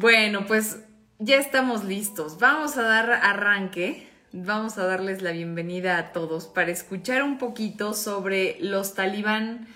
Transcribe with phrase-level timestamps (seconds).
[0.00, 0.78] Bueno, pues
[1.18, 2.38] ya estamos listos.
[2.38, 4.06] Vamos a dar arranque.
[4.32, 9.66] Vamos a darles la bienvenida a todos para escuchar un poquito sobre los talibán,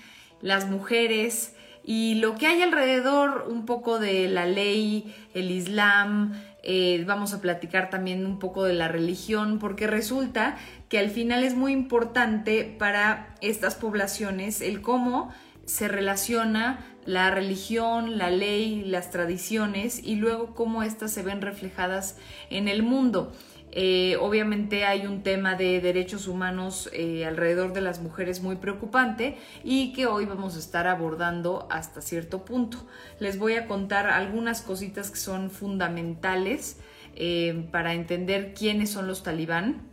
[0.41, 6.41] las mujeres y lo que hay alrededor, un poco de la ley, el islam.
[6.63, 10.57] Eh, vamos a platicar también un poco de la religión, porque resulta
[10.89, 15.33] que al final es muy importante para estas poblaciones el cómo
[15.65, 22.17] se relaciona la religión, la ley, las tradiciones y luego cómo éstas se ven reflejadas
[22.51, 23.33] en el mundo.
[23.75, 29.39] Eh, obviamente hay un tema de derechos humanos eh, alrededor de las mujeres muy preocupante
[29.65, 32.87] y que hoy vamos a estar abordando hasta cierto punto.
[33.19, 36.81] Les voy a contar algunas cositas que son fundamentales
[37.17, 39.89] eh, para entender quiénes son los talibán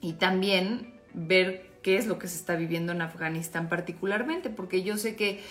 [0.00, 4.96] y también ver qué es lo que se está viviendo en Afganistán particularmente, porque yo
[4.98, 5.42] sé que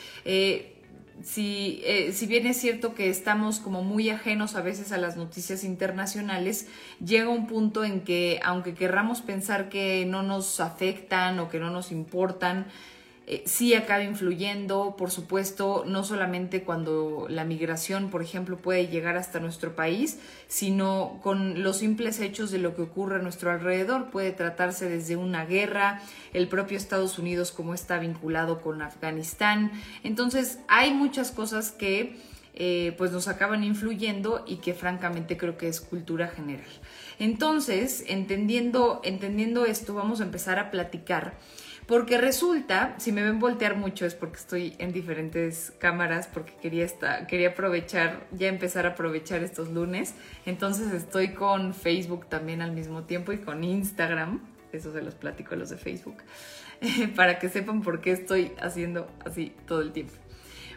[1.23, 5.17] si, eh, si bien es cierto que estamos como muy ajenos a veces a las
[5.17, 6.67] noticias internacionales,
[7.03, 11.69] llega un punto en que aunque querramos pensar que no nos afectan o que no
[11.69, 12.67] nos importan,
[13.27, 19.17] eh, sí acaba influyendo, por supuesto, no solamente cuando la migración, por ejemplo, puede llegar
[19.17, 24.11] hasta nuestro país, sino con los simples hechos de lo que ocurre a nuestro alrededor.
[24.11, 26.01] Puede tratarse desde una guerra,
[26.33, 29.71] el propio Estados Unidos como está vinculado con Afganistán.
[30.03, 32.17] Entonces, hay muchas cosas que
[32.53, 36.69] eh, pues nos acaban influyendo y que francamente creo que es cultura general.
[37.17, 41.33] Entonces, entendiendo, entendiendo esto, vamos a empezar a platicar
[41.87, 46.83] porque resulta, si me ven voltear mucho es porque estoy en diferentes cámaras, porque quería,
[46.83, 50.15] estar, quería aprovechar, ya empezar a aprovechar estos lunes.
[50.45, 54.41] Entonces estoy con Facebook también al mismo tiempo y con Instagram.
[54.71, 56.17] Eso se los platico a los de Facebook.
[57.15, 60.13] para que sepan por qué estoy haciendo así todo el tiempo.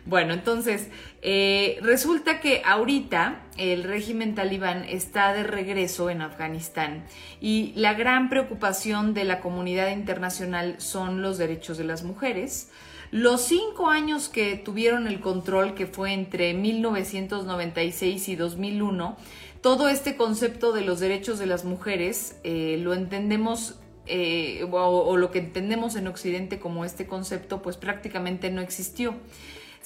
[0.07, 0.89] Bueno, entonces,
[1.23, 7.05] eh, resulta que ahorita el régimen talibán está de regreso en Afganistán
[7.41, 12.71] y la gran preocupación de la comunidad internacional son los derechos de las mujeres.
[13.11, 19.17] Los cinco años que tuvieron el control, que fue entre 1996 y 2001,
[19.63, 25.17] todo este concepto de los derechos de las mujeres eh, lo entendemos eh, o, o,
[25.17, 29.15] lo que entendemos en Occidente como este concepto, pues prácticamente no existió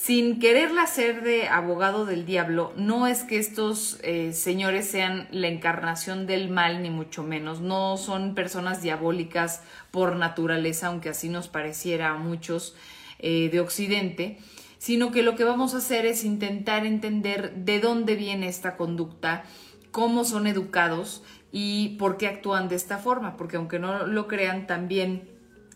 [0.04, 5.46] sin quererla ser de abogado del diablo, no es que estos eh, señores sean la
[5.46, 7.60] encarnación del mal, ni mucho menos.
[7.60, 9.62] No son personas diabólicas
[9.92, 12.74] por naturaleza, aunque así nos pareciera a muchos
[13.20, 14.38] eh, de Occidente,
[14.76, 19.44] sino que lo que vamos a hacer es intentar entender de dónde viene esta conducta,
[19.92, 24.66] cómo son educados y por qué actúan de esta forma, porque aunque no lo crean,
[24.66, 25.28] también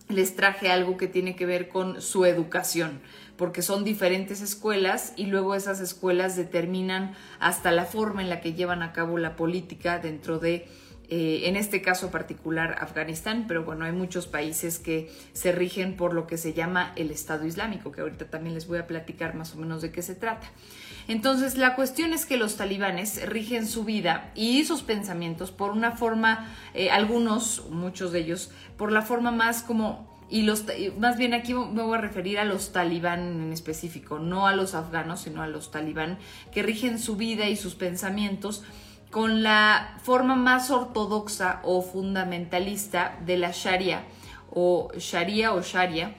[0.09, 3.01] les traje algo que tiene que ver con su educación
[3.37, 8.55] porque son diferentes escuelas y luego esas escuelas determinan hasta la forma en la que
[8.55, 10.69] llevan a cabo la política dentro de
[11.09, 16.13] eh, en este caso particular Afganistán, pero bueno, hay muchos países que se rigen por
[16.13, 19.55] lo que se llama el Estado Islámico, que ahorita también les voy a platicar más
[19.55, 20.49] o menos de qué se trata.
[21.07, 25.93] Entonces, la cuestión es que los talibanes rigen su vida y sus pensamientos por una
[25.93, 30.65] forma, eh, algunos, muchos de ellos, por la forma más como y los
[30.99, 34.75] más bien aquí me voy a referir a los talibán en específico, no a los
[34.75, 36.19] afganos, sino a los talibán
[36.53, 38.65] que rigen su vida y sus pensamientos
[39.11, 44.03] con la forma más ortodoxa o fundamentalista de la Sharia
[44.51, 46.15] o Sharia o Sharia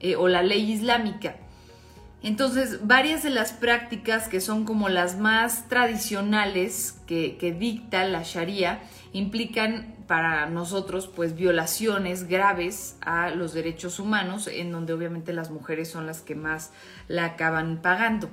[0.00, 1.36] eh, o la ley islámica.
[2.22, 8.22] Entonces, varias de las prácticas que son como las más tradicionales que, que dicta la
[8.24, 8.80] Sharia
[9.14, 15.88] implican para nosotros pues violaciones graves a los derechos humanos en donde obviamente las mujeres
[15.88, 16.72] son las que más
[17.08, 18.28] la acaban pagando.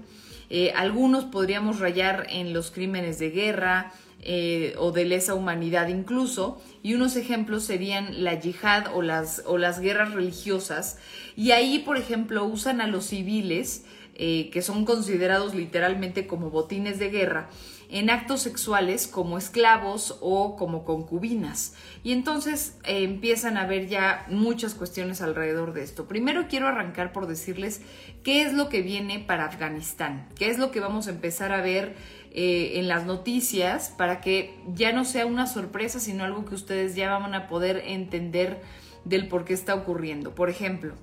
[0.49, 3.93] Eh, algunos podríamos rayar en los crímenes de guerra
[4.23, 9.57] eh, o de lesa humanidad incluso y unos ejemplos serían la yihad o las, o
[9.57, 10.97] las guerras religiosas
[11.35, 13.85] y ahí por ejemplo usan a los civiles
[14.16, 17.49] eh, que son considerados literalmente como botines de guerra
[17.91, 21.76] en actos sexuales como esclavos o como concubinas.
[22.03, 26.08] Y entonces eh, empiezan a haber ya muchas cuestiones alrededor de esto.
[26.08, 27.82] Primero quiero arrancar por decirles
[28.23, 31.61] qué es lo que viene para Afganistán, qué es lo que vamos a empezar a
[31.61, 31.96] ver
[32.32, 36.96] eh, en las noticias para que ya no sea una sorpresa, sino algo que ustedes
[36.96, 38.61] ya van a poder entender
[39.03, 40.34] del por qué está ocurriendo.
[40.34, 40.96] Por ejemplo,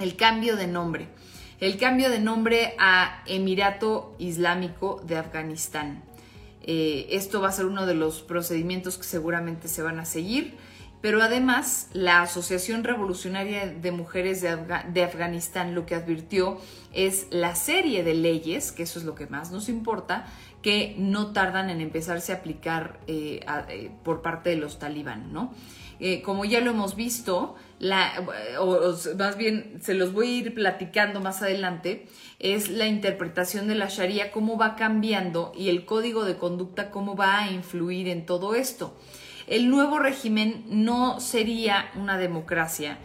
[0.00, 1.08] el cambio de nombre
[1.60, 6.07] el cambio de nombre a Emirato Islámico de Afganistán.
[6.70, 10.58] Eh, esto va a ser uno de los procedimientos que seguramente se van a seguir
[11.00, 16.58] pero además la Asociación Revolucionaria de Mujeres de, Afganistán lo que advirtió
[16.92, 20.26] es la serie de leyes, que eso es lo que más nos importa,
[20.60, 25.54] que no tardan en empezarse a aplicar eh, eh, por parte de los talibán, ¿no?
[26.00, 28.24] Eh, como ya lo hemos visto, la,
[28.60, 32.06] o, más bien se los voy a ir platicando más adelante,
[32.38, 37.16] es la interpretación de la Sharia, cómo va cambiando y el código de conducta, cómo
[37.16, 38.96] va a influir en todo esto.
[39.46, 42.98] El nuevo régimen no sería una democracia,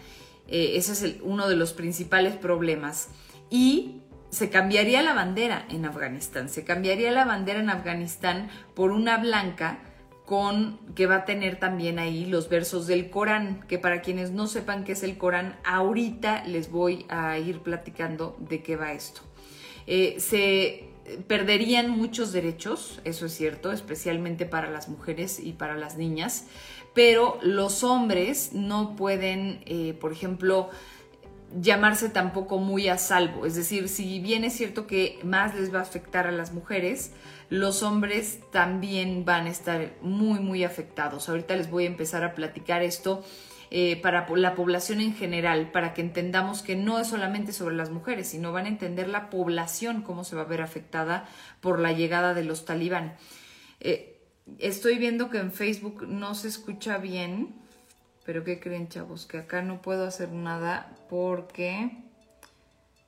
[0.48, 3.10] ese es uno de los principales problemas.
[3.50, 4.02] Y
[4.34, 9.80] se cambiaría la bandera en Afganistán, se cambiaría la bandera en Afganistán por una blanca
[10.26, 14.48] con que va a tener también ahí los versos del Corán, que para quienes no
[14.48, 19.22] sepan qué es el Corán, ahorita les voy a ir platicando de qué va esto.
[19.86, 20.86] Eh, se
[21.28, 26.46] perderían muchos derechos, eso es cierto, especialmente para las mujeres y para las niñas,
[26.94, 30.70] pero los hombres no pueden, eh, por ejemplo,
[31.60, 33.46] llamarse tampoco muy a salvo.
[33.46, 37.12] Es decir, si bien es cierto que más les va a afectar a las mujeres,
[37.50, 41.30] los hombres también van a estar muy, muy afectados.
[41.30, 43.24] Ahorita les voy a empezar a platicar esto
[43.76, 47.90] eh, para la población en general, para que entendamos que no es solamente sobre las
[47.90, 51.28] mujeres, sino van a entender la población cómo se va a ver afectada
[51.60, 53.16] por la llegada de los talibán.
[53.80, 54.20] Eh,
[54.60, 57.63] estoy viendo que en Facebook no se escucha bien.
[58.26, 59.26] Pero ¿qué creen, chavos?
[59.26, 61.92] Que acá no puedo hacer nada porque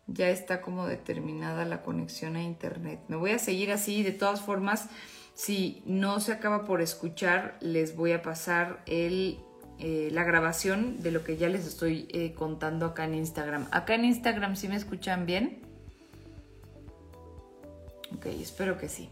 [0.07, 2.99] ya está como determinada la conexión a internet.
[3.07, 4.89] Me voy a seguir así, de todas formas,
[5.33, 9.39] si no se acaba por escuchar, les voy a pasar el,
[9.79, 13.67] eh, la grabación de lo que ya les estoy eh, contando acá en Instagram.
[13.71, 15.61] Acá en Instagram, ¿sí me escuchan bien?
[18.15, 19.09] Ok, espero que sí.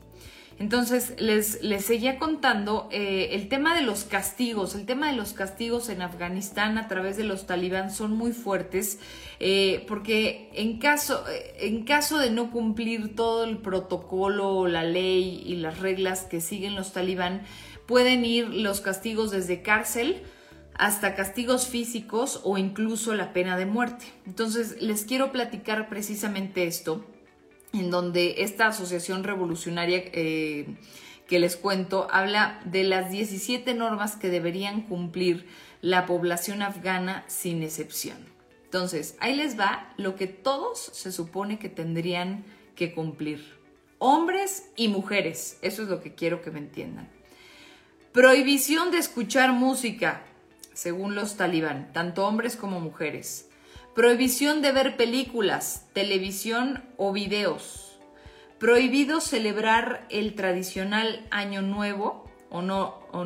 [0.60, 4.76] Entonces, les, les seguía contando eh, el tema de los castigos.
[4.76, 9.00] El tema de los castigos en Afganistán a través de los talibán son muy fuertes
[9.40, 15.44] eh, porque en caso, eh, en caso de no cumplir todo el protocolo, la ley
[15.46, 17.42] y las reglas que siguen los talibán,
[17.88, 20.22] pueden ir los castigos desde cárcel
[20.76, 24.06] hasta castigos físicos o incluso la pena de muerte.
[24.26, 27.04] Entonces, les quiero platicar precisamente esto
[27.74, 30.68] en donde esta asociación revolucionaria eh,
[31.28, 35.48] que les cuento habla de las 17 normas que deberían cumplir
[35.82, 38.18] la población afgana sin excepción.
[38.66, 43.58] Entonces, ahí les va lo que todos se supone que tendrían que cumplir.
[44.00, 47.10] Hombres y mujeres, eso es lo que quiero que me entiendan.
[48.12, 50.24] Prohibición de escuchar música,
[50.74, 53.50] según los talibán, tanto hombres como mujeres.
[53.96, 58.00] Prohibición de ver películas, televisión o videos.
[58.58, 63.24] Prohibido celebrar el tradicional Año Nuevo o, no, o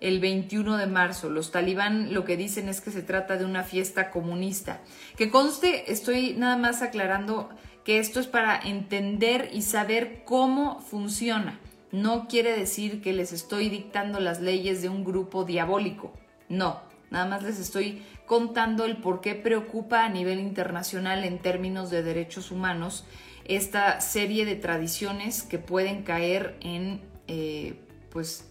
[0.00, 1.30] el 21 de marzo.
[1.30, 4.82] Los talibán lo que dicen es que se trata de una fiesta comunista.
[5.16, 7.48] Que conste, estoy nada más aclarando
[7.84, 11.58] que esto es para entender y saber cómo funciona.
[11.90, 16.12] No quiere decir que les estoy dictando las leyes de un grupo diabólico.
[16.50, 21.90] No, nada más les estoy contando el por qué preocupa a nivel internacional en términos
[21.90, 23.04] de derechos humanos
[23.44, 27.74] esta serie de tradiciones que pueden caer en eh,
[28.10, 28.48] pues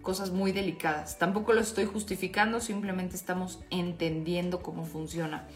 [0.00, 1.18] cosas muy delicadas.
[1.18, 5.46] Tampoco lo estoy justificando, simplemente estamos entendiendo cómo funciona.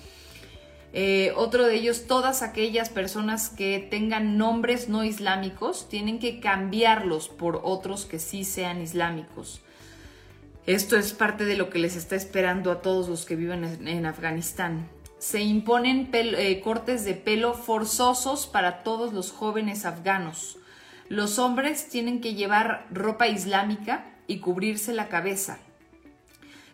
[0.92, 7.30] Eh, otro de ellos, todas aquellas personas que tengan nombres no islámicos tienen que cambiarlos
[7.30, 9.62] por otros que sí sean islámicos.
[10.66, 14.06] Esto es parte de lo que les está esperando a todos los que viven en,
[14.06, 14.88] Afganistán.
[15.18, 20.58] Se imponen eh, cortes de pelo forzosos para todos los jóvenes afganos.
[21.08, 25.58] Los hombres tienen que llevar ropa islámica y cubrirse la cabeza.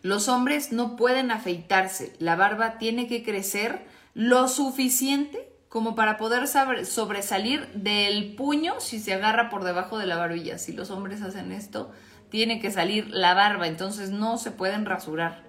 [0.02, 2.12] Los hombres no pueden afeitarse.
[2.18, 9.14] La barba tiene que crecer lo suficiente como para poder sobresalir del puño si se
[9.14, 10.58] agarra por debajo de la barbilla.
[10.58, 11.90] Si los hombres hacen esto,
[12.30, 15.44] tiene que salir la barba, entonces no se pueden rasurar.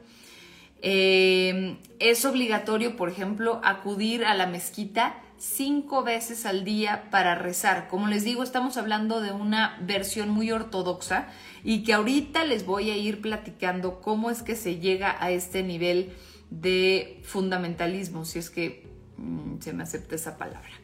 [0.82, 7.88] Eh, es obligatorio, por ejemplo, acudir a la mezquita cinco veces al día para rezar.
[7.88, 11.28] Como les digo, estamos hablando de una versión muy ortodoxa
[11.64, 15.64] y que ahorita les voy a ir platicando cómo es que se llega a este
[15.64, 16.14] nivel
[16.50, 20.79] de fundamentalismo, si es que mm, se me acepta esa palabra.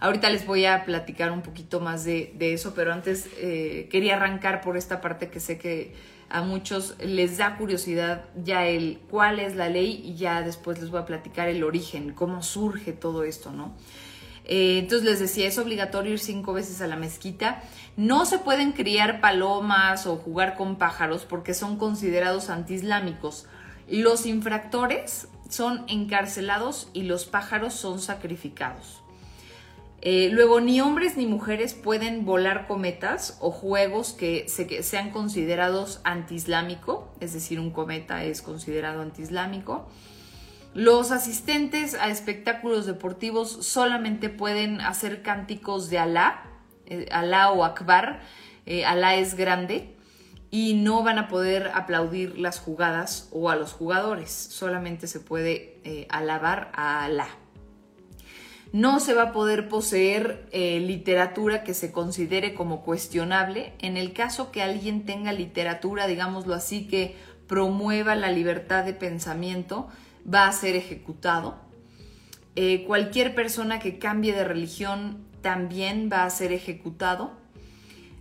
[0.00, 4.62] Ahorita les voy a platicar un poquito más de, eso, pero antes eh, quería arrancar
[4.62, 5.94] por esta parte que sé que
[6.30, 10.90] a muchos les da curiosidad ya el cuál es la ley y ya después les
[10.90, 13.74] voy a platicar el origen, cómo surge todo esto, ¿no?
[14.44, 17.62] Eh, entonces les decía, es obligatorio ir cinco veces a la mezquita.
[17.96, 23.46] No se pueden criar palomas o jugar con pájaros porque son considerados antiislámicos.
[23.86, 28.99] Los infractores son encarcelados y los pájaros son sacrificados.
[30.02, 37.12] Eh, luego, ni hombres ni mujeres pueden volar cometas o juegos que, sean considerados antiislámico,
[37.20, 39.88] es decir, un cometa es considerado antiislámico.
[40.72, 46.44] Los asistentes a espectáculos deportivos solamente pueden hacer cánticos de Alá,
[46.86, 48.20] eh, Alá o Akbar,
[48.64, 49.96] eh, Alá es grande,
[50.50, 56.06] y no van a poder aplaudir las jugadas o a los jugadores, solamente se puede
[56.08, 57.28] alabar a Alá
[58.72, 63.72] no se va a poder poseer eh, literatura que se considere como cuestionable.
[63.80, 67.16] En el caso que alguien tenga literatura, digámoslo así, que
[67.48, 69.88] promueva la libertad de pensamiento,
[70.32, 71.56] va a ser ejecutado.
[72.54, 77.32] Eh, cualquier persona que cambie de religión también va a ser ejecutado.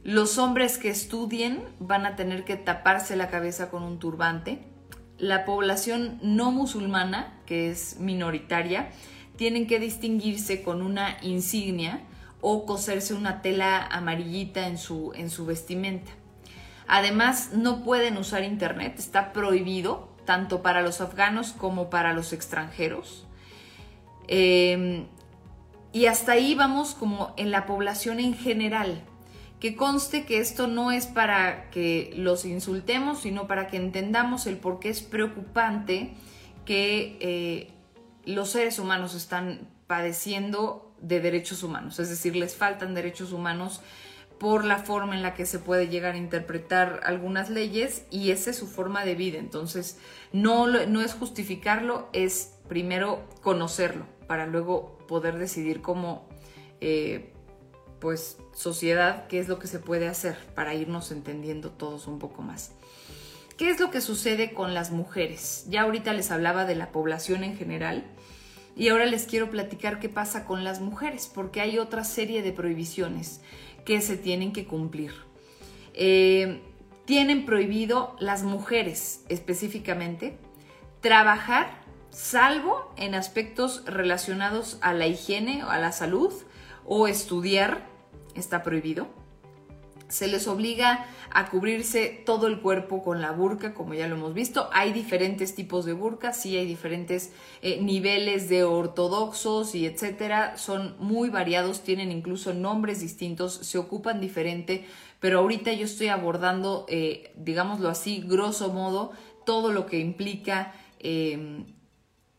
[0.04, 4.60] Los hombres que estudien van a tener que taparse la cabeza con un turbante.
[5.20, 8.90] La población no musulmana, que es minoritaria,
[9.40, 12.02] tienen que distinguirse con una insignia
[12.42, 16.12] o coserse una tela amarillita en su, en su vestimenta.
[16.90, 23.26] Además, no pueden usar Internet, está prohibido tanto para los afganos como para los extranjeros.
[24.28, 25.06] Em,
[25.94, 29.04] y hasta ahí vamos como en la población en general.
[29.62, 34.58] Que conste que esto no es para que los insultemos, sino para que entendamos el
[34.58, 36.14] por qué es preocupante
[36.66, 37.79] que eh,
[38.30, 43.82] los seres humanos están padeciendo de derechos humanos, es decir, les faltan derechos humanos
[44.40, 48.52] por la forma en la que se puede llegar a interpretar algunas leyes y esa
[48.52, 49.38] es su forma de vida.
[49.38, 50.00] Entonces,
[50.32, 56.26] no, no es justificarlo, es primero conocerlo para luego poder decidir cómo,
[56.80, 57.34] eh,
[58.00, 62.42] pues, sociedad, qué es lo que se puede hacer para irnos entendiendo todos un poco
[62.42, 62.72] más.
[63.60, 65.66] ¿Qué es lo que sucede con las mujeres?
[65.68, 68.06] Ya ahorita les hablaba de la población en general
[68.78, 72.54] y ahora les quiero platicar qué pasa con las mujeres, porque hay otra serie de
[72.54, 73.42] prohibiciones
[73.84, 75.12] que se tienen que cumplir.
[75.94, 76.62] Eh,
[77.04, 80.38] tienen prohibido las mujeres específicamente
[81.02, 86.32] trabajar salvo en aspectos relacionados a la higiene o a la salud
[86.86, 87.86] o estudiar,
[88.36, 89.19] está prohibido
[90.10, 94.34] se les obliga a cubrirse todo el cuerpo con la burka, como ya lo hemos
[94.34, 94.70] visto.
[94.74, 100.58] Hay diferentes tipos de burka, sí hay diferentes eh, niveles de ortodoxos y etcétera.
[100.58, 104.86] Son muy variados, tienen incluso nombres distintos, se ocupan diferente,
[105.20, 109.12] pero ahorita yo estoy abordando, eh, digámoslo así, grosso modo,
[109.46, 110.74] todo lo que implica.
[111.00, 111.66] Em,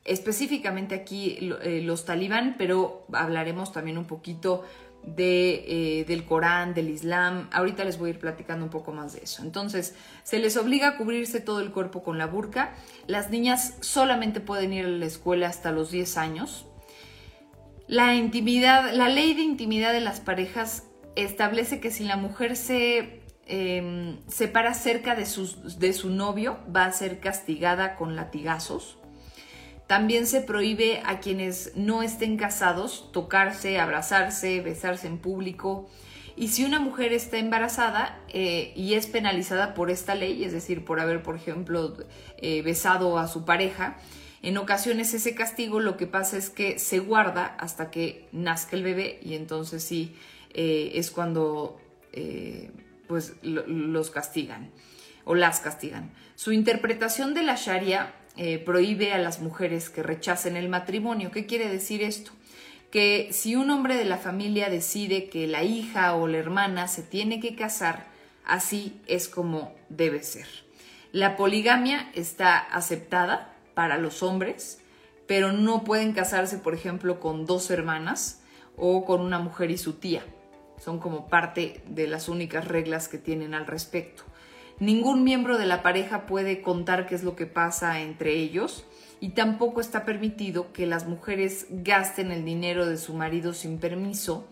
[0.04, 4.64] específicamente aquí eh, los talibán, pero hablaremos también un poquito
[5.16, 7.48] eh, del Corán, del Islam.
[7.52, 9.42] Ahorita les voy a ir platicando un poco más de eso.
[9.42, 12.74] Entonces, se les obliga a cubrirse todo el cuerpo con la burka.
[13.06, 16.66] Las niñas solamente pueden ir a la escuela hasta los 10 años.
[17.86, 20.84] La intimidad, la ley de intimidad de las parejas
[21.16, 25.26] establece que si la mujer se em, separa cerca de,
[25.78, 28.99] de su novio, va a ser castigada con latigazos.
[29.90, 35.90] También se prohíbe a quienes no estén casados tocarse, abrazarse, besarse en público.
[36.36, 40.84] Y si una mujer está embarazada eh, y es penalizada por esta ley, es decir,
[40.84, 41.96] por haber, por ejemplo,
[42.36, 43.98] eh, besado a su pareja,
[44.42, 48.84] en ocasiones ese castigo lo que pasa es que se guarda hasta que nazca el
[48.84, 50.14] bebé y entonces sí
[50.54, 51.80] eh, es cuando
[53.08, 54.70] pues los castigan
[55.24, 56.12] o las castigan.
[56.36, 61.30] Su interpretación de la Sharia eh, prohíbe a las mujeres que rechacen el matrimonio.
[61.30, 62.32] ¿Qué quiere decir esto?
[62.90, 67.02] Que si un hombre de la familia decide que la hija o la hermana se
[67.02, 68.06] tiene que casar,
[68.44, 70.46] así es como debe ser.
[71.12, 74.80] La poligamia está aceptada para los hombres,
[75.26, 78.42] pero no pueden casarse, por ejemplo, con dos hermanas
[78.76, 80.24] o con una mujer y su tía.
[80.78, 84.24] Son como parte de las únicas reglas que tienen al respecto.
[84.80, 88.86] Ningún miembro de la pareja puede contar qué es lo que pasa entre ellos
[89.20, 94.48] y tampoco está permitido que las mujeres gasten el dinero de su marido sin permiso.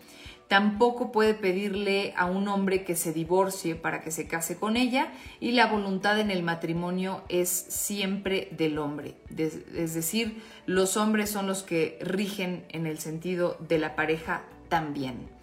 [0.47, 5.13] Tampoco puede pedirle a un hombre que se divorcie para que se case con ella
[5.41, 9.15] y la voluntad en el matrimonio es siempre del hombre.
[9.35, 15.38] Es decir, los hombres son los que rigen en el sentido de la pareja también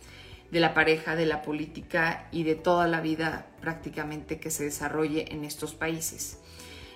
[0.52, 5.34] de la pareja, de la política y de toda la vida prácticamente que se desarrolle
[5.34, 6.40] en estos países.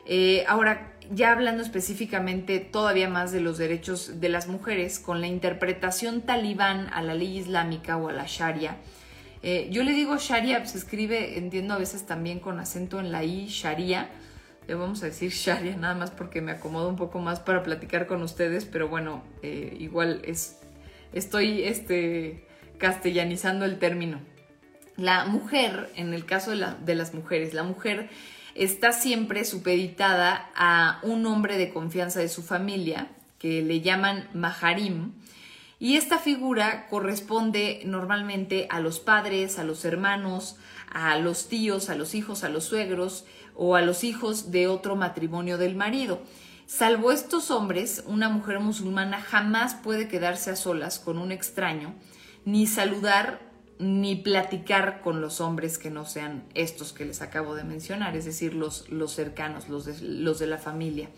[0.06, 5.28] Eh, ahora, ya hablando específicamente todavía más de los derechos de las mujeres, con la
[5.28, 8.78] interpretación talibán a la ley islámica o a la sharia,
[9.42, 13.24] eh, yo le digo sharia, se escribe, entiendo a veces también con acento en la
[13.24, 14.10] i, sharia,
[14.68, 18.06] le vamos a decir sharia nada más porque me acomodo un poco más para platicar
[18.06, 20.60] con ustedes, pero bueno, eh, igual es,
[21.14, 22.46] estoy este,
[22.80, 24.20] castellanizando el término.
[24.98, 28.10] La mujer, en el caso de, las mujeres, la mujer
[28.56, 33.08] está siempre supeditada a un hombre de confianza de su familia,
[33.38, 35.14] que le llaman maharim,
[35.80, 40.58] y esta figura corresponde normalmente a los padres, a los hermanos,
[40.92, 44.98] a los tíos, a los hijos, a los suegros o a los hijos de otro
[44.98, 46.22] matrimonio del marido.
[46.66, 51.96] Salvo estos hombres, una mujer musulmana jamás puede quedarse a solas con un extraño,
[52.52, 57.64] ni saludar ni platicar con los hombres que no sean estos que les acabo de
[57.64, 61.10] mencionar, es decir, los, los cercanos, los de, los de la familia.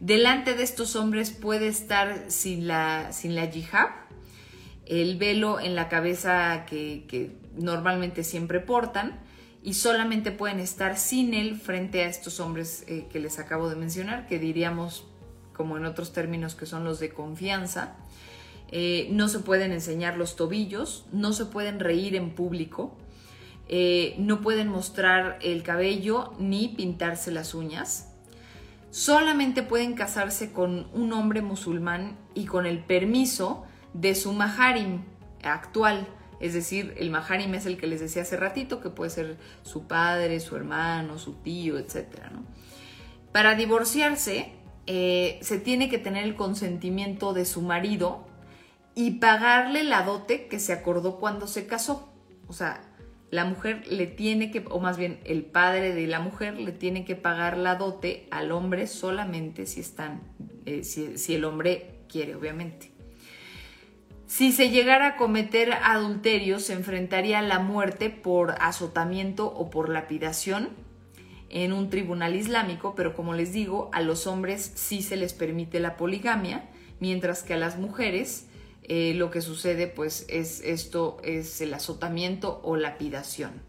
[0.00, 3.90] Delante de estos hombres puede estar sin la, sin la hijab,
[4.86, 9.20] el velo en la cabeza que, normalmente siempre portan,
[9.62, 13.76] y solamente pueden estar sin él frente a estos hombres eh, que les acabo de
[13.76, 15.06] mencionar, que diríamos,
[15.52, 17.98] como en otros términos, que son los de confianza
[18.72, 22.96] eh, no se pueden enseñar los tobillos, no se pueden reír en público,
[23.68, 28.12] eh, no pueden mostrar el cabello ni pintarse las uñas.
[28.90, 35.02] Solamente pueden casarse con un hombre musulmán y con el permiso de su maharim
[35.42, 36.06] actual.
[36.40, 39.86] Es decir, el maharim es el que les decía hace ratito, que puede ser su
[39.86, 42.06] padre, su hermano, su tío, etc.
[43.32, 44.52] Para divorciarse,
[44.86, 48.29] eh, se tiene que tener el consentimiento de su marido
[49.00, 52.12] y pagarle la dote que se acordó cuando se casó.
[52.48, 52.82] O sea,
[53.30, 57.06] la mujer le tiene que, o más bien el padre de la mujer le tiene
[57.06, 60.20] que pagar la dote al hombre solamente si están,
[60.66, 62.92] eh, si, el hombre quiere, obviamente.
[64.26, 69.88] Si se llegara a cometer adulterio, se enfrentaría a la muerte por azotamiento o por
[69.88, 70.68] lapidación
[71.48, 75.80] en un tribunal islámico, pero como les digo, a los hombres sí se les permite
[75.80, 76.68] la poligamia,
[77.00, 78.49] mientras que a las mujeres
[78.82, 83.62] eh, lo que sucede pues es esto, es el azotamiento o lapidación.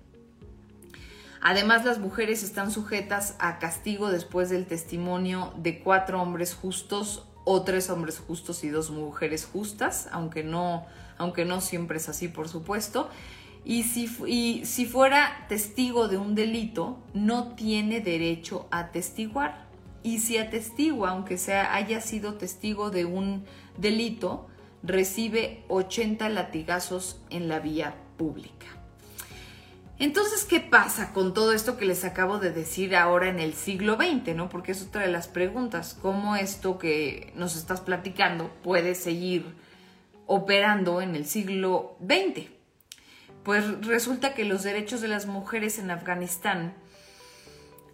[1.41, 7.63] Además, las mujeres están sujetas a castigo después del testimonio de cuatro hombres justos o
[7.63, 10.86] tres hombres justos y dos mujeres justas, aunque no,
[11.17, 13.10] aunque no siempre es así, por supuesto.
[13.65, 19.65] Y si, y si fuera testigo de un delito, no tiene derecho a testiguar.
[20.04, 23.45] Y si atestigua, aunque sea, haya sido testigo de un
[23.78, 24.47] delito,
[24.84, 28.67] recibe 80 latigazos en la vía pública.
[30.00, 33.98] Entonces, ¿qué pasa con todo esto que les acabo de decir ahora en el siglo
[33.98, 34.36] XX?
[34.36, 34.50] ¿no?
[34.50, 35.96] Porque es otra de las preguntas.
[36.02, 39.46] ¿Cómo esto que nos estás platicando puede seguir
[40.26, 42.48] operando en el siglo XX?
[43.44, 46.74] Pues resulta que los derechos de las mujeres en Afganistán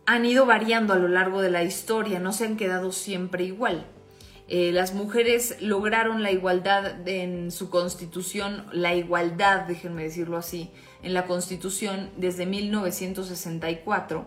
[0.06, 3.86] han ido variando a lo largo de la historia, no se han quedado siempre igual.
[4.50, 10.72] Eh, las mujeres lograron la igualdad en su constitución, la igualdad, déjenme decirlo así,
[11.04, 14.26] en la constitución desde 1964.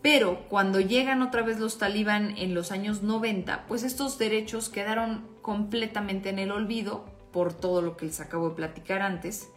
[0.00, 5.26] Pero cuando llegan otra vez los talibán en los años 90, pues estos derechos quedaron
[5.42, 9.48] completamente en el olvido por todo lo que les acabo de platicar antes.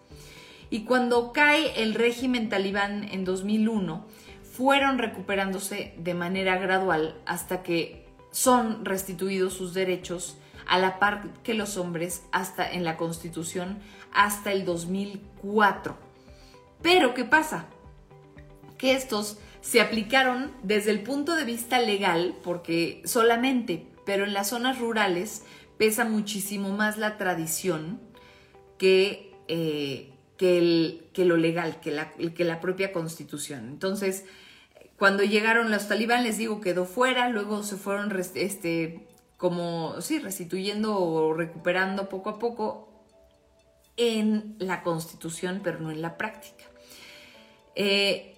[0.72, 4.06] Y cuando cae el régimen talibán en 2001,
[4.42, 8.01] fueron recuperándose de manera gradual hasta que
[8.32, 13.80] son restituidos sus derechos a la par que los hombres hasta en la Constitución
[14.14, 15.98] hasta el 2004.
[16.82, 17.66] Pero ¿qué pasa?
[18.78, 24.50] Que estos se aplicaron desde el punto de vista legal porque solamente, pero en las
[24.50, 25.44] zonas rurales
[25.78, 28.00] pesa muchísimo más la tradición
[28.78, 33.68] que, eh, que, lo legal, que la, que la propia constitución.
[33.68, 34.26] Entonces,
[35.02, 40.96] cuando llegaron los talibán, les digo, quedó fuera, luego se fueron este, como, sí, restituyendo
[40.96, 43.04] o recuperando poco a poco
[43.98, 46.66] en la constitución, pero no en la práctica.
[47.74, 48.38] Eh,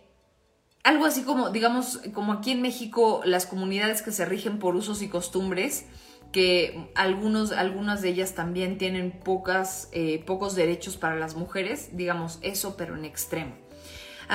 [0.86, 5.02] algo así como, digamos, como aquí en México, las comunidades que se rigen por usos
[5.02, 5.88] y costumbres,
[6.32, 12.40] que algunos, algunas de ellas también tienen pocas, eh, pocos derechos para las mujeres, digamos
[12.42, 13.63] eso, pero en extremo.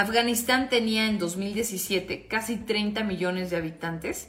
[0.00, 4.28] Afganistán tenía en 2017 casi 30 millones de habitantes,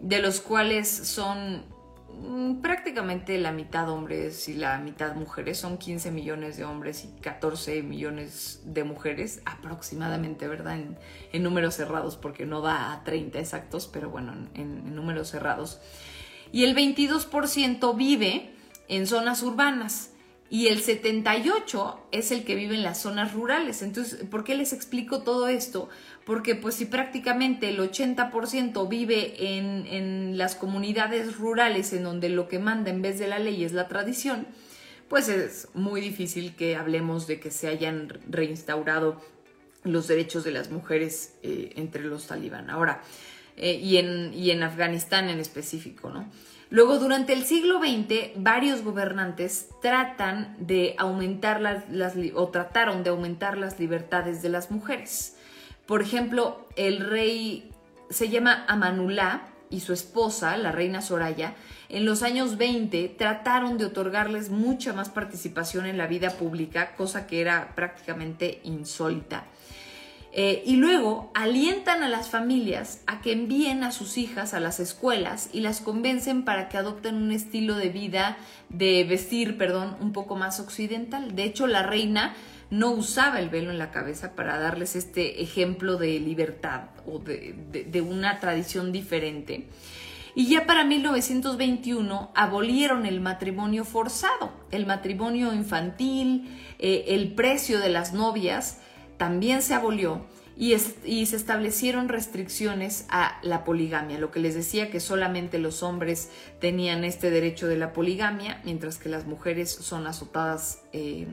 [0.00, 1.64] de los cuales son
[2.12, 7.20] mm, prácticamente la mitad hombres y la mitad mujeres, son 15 millones de hombres y
[7.22, 10.78] 14 millones de mujeres aproximadamente, ¿verdad?
[11.32, 15.80] En, números cerrados, porque no da a 30 exactos, pero bueno, en números cerrados.
[16.52, 18.50] Y el 22% vive
[18.88, 20.10] en zonas urbanas
[20.50, 23.82] y el 78 es el que vive en las zonas rurales.
[23.82, 25.90] Entonces, ¿por qué les explico todo esto?
[26.24, 32.48] Porque pues si prácticamente el 80% vive en, en, las comunidades rurales en donde lo
[32.48, 34.46] que manda en vez de la ley es la tradición,
[35.08, 39.20] pues es muy difícil que hablemos de que se hayan reinstaurado
[39.84, 42.70] los derechos de las mujeres eh, entre los talibán.
[42.70, 43.02] Ahora,
[43.56, 46.30] eh, y, en, y en Afganistán en específico, ¿no?
[46.70, 51.84] Luego, durante el siglo XX, varios gobernantes tratan de aumentar las,
[52.34, 55.36] o trataron de aumentar las libertades de las mujeres.
[55.86, 57.70] Por ejemplo, el rey
[58.10, 61.54] se llama Amanullah y su esposa, la reina Soraya,
[61.88, 67.26] en los años 20 trataron de otorgarles mucha más participación en la vida pública, cosa
[67.26, 69.44] que era prácticamente insólita.
[70.32, 74.78] Eh, y luego alientan a las familias a que envíen a sus hijas a las
[74.78, 78.36] escuelas y las convencen para que adopten un estilo de vida,
[78.68, 81.34] de vestir, perdón, un poco más occidental.
[81.34, 82.34] De hecho, la reina
[82.70, 88.02] no usaba el velo en la cabeza para darles este ejemplo de libertad o de,
[88.02, 89.68] una tradición diferente.
[90.34, 97.88] Y ya para 1921 abolieron el matrimonio forzado, el matrimonio infantil, eh, el precio de
[97.88, 98.80] las novias
[99.18, 100.24] también se abolió
[100.56, 106.30] y, se establecieron restricciones a la poligamia, lo que les decía que solamente los hombres
[106.60, 111.28] tenían este derecho de la poligamia, mientras que las mujeres son azotadas eh,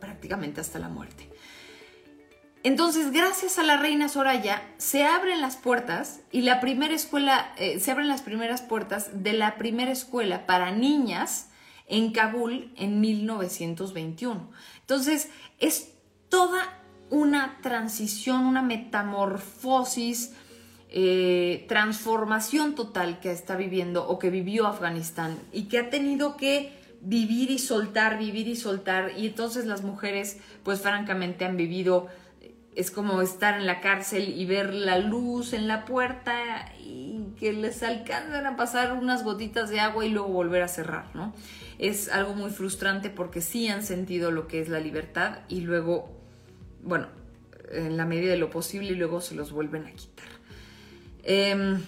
[0.00, 1.28] prácticamente hasta la muerte.
[2.64, 7.78] Entonces, gracias a la reina Soraya, se abren las puertas y la primera escuela, eh,
[7.78, 11.50] se abren las primeras puertas de la primera escuela para niñas
[11.86, 14.50] en Kabul en 1921.
[14.80, 15.92] Entonces, es
[16.28, 16.78] toda
[17.10, 20.34] una transición, una metamorfosis,
[20.90, 26.72] eh, transformación total que está viviendo o que vivió Afganistán y que ha tenido que
[27.00, 29.12] vivir y soltar, vivir y soltar.
[29.16, 32.08] Y entonces las mujeres, pues francamente han vivido,
[32.74, 37.52] es como estar en la cárcel y ver la luz en la puerta y que
[37.52, 41.34] les alcanzan a pasar unas gotitas de agua y luego volver a cerrar, ¿no?
[41.78, 46.17] Es algo muy frustrante porque sí han sentido lo que es la libertad y luego
[46.82, 47.08] bueno,
[47.70, 50.28] en la medida de lo posible y luego se los vuelven a quitar.
[51.22, 51.82] Em,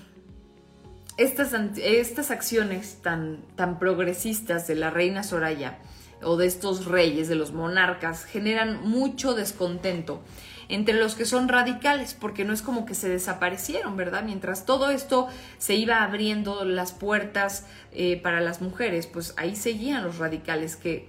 [1.17, 5.79] estas, estas, acciones tan, tan progresistas de la reina Soraya
[6.23, 10.23] o de estos reyes, de los monarcas, generan mucho descontento
[10.71, 14.23] entre los que son radicales, porque no es como que se desaparecieron, ¿verdad?
[14.23, 20.05] Mientras todo esto se iba abriendo las puertas eh, para las mujeres, pues ahí seguían
[20.05, 21.09] los radicales que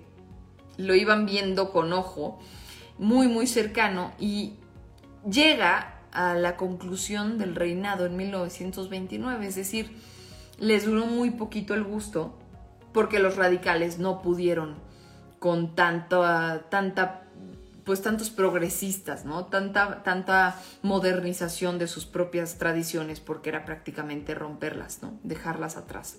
[0.78, 2.39] lo iban viendo con ojo
[3.02, 4.54] muy, muy cercano y
[5.30, 9.98] llega a la conclusión del reinado en 1929, es decir,
[10.60, 12.38] les duró muy poquito el gusto
[12.94, 14.76] porque los radicales no pudieron
[15.40, 17.24] con tanta, tanta,
[17.86, 19.46] pues tantos progresistas, ¿no?
[19.46, 25.18] Tanta, tanta modernización de sus propias tradiciones porque era prácticamente romperlas, ¿no?
[25.24, 26.18] Dejarlas atrás.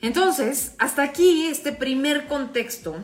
[0.00, 2.96] Entonces, hasta aquí este primer contexto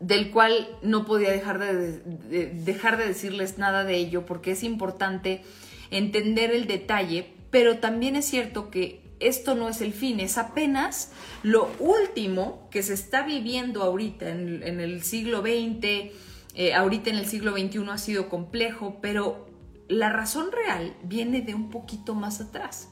[0.00, 5.42] del cual no podía dejar de, dejar de decirles nada de ello porque es importante
[5.90, 11.12] entender el detalle, pero también es cierto que esto no es el fin, es apenas
[11.42, 16.10] lo último que se está viviendo ahorita en, el siglo XX,
[16.54, 19.46] eh, ahorita en el siglo XXI ha sido complejo, pero
[19.88, 22.88] la razón real viene de un poquito más atrás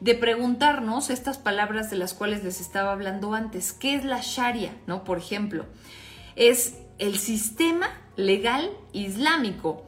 [0.00, 3.72] de preguntarnos estas palabras de las cuales les estaba hablando antes.
[3.72, 4.72] ¿Qué es la Sharia?
[4.86, 5.04] ¿No?
[5.04, 5.64] Por ejemplo,
[6.36, 9.82] es el sistema legal islámico.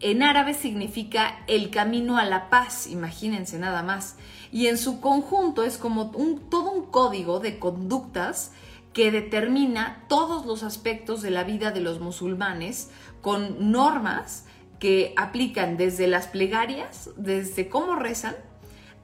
[0.00, 4.16] En árabe significa el camino a la paz, imagínense nada más.
[4.52, 8.52] Y en su conjunto es como un, todo un código de conductas
[8.92, 12.90] que determina todos los aspectos de la vida de los musulmanes
[13.22, 14.44] con normas
[14.78, 18.36] que aplican desde las plegarias, desde cómo rezan,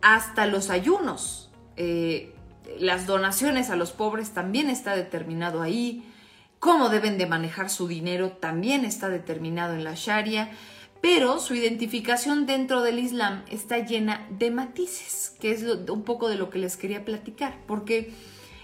[0.02, 1.50] hasta los ayunos.
[1.76, 2.34] Eh,
[2.78, 6.04] las donaciones a los pobres también está determinado ahí
[6.60, 10.50] cómo deben de manejar su dinero también está determinado en la Sharia,
[11.00, 16.36] pero su identificación dentro del Islam está llena de matices, que es un poco de
[16.36, 18.12] lo que les quería platicar, porque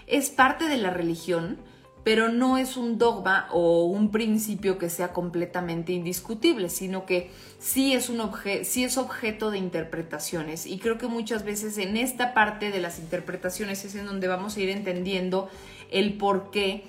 [0.05, 1.57] es parte de la religión,
[2.03, 7.93] pero no es un dogma o un principio que sea completamente indiscutible, sino que sí
[7.93, 8.31] es, un
[8.63, 10.67] sí es objeto de interpretaciones.
[10.67, 14.55] Y creo que muchas veces en esta parte de las interpretaciones es en donde vamos
[14.55, 15.49] a ir entendiendo
[15.91, 16.85] el por qué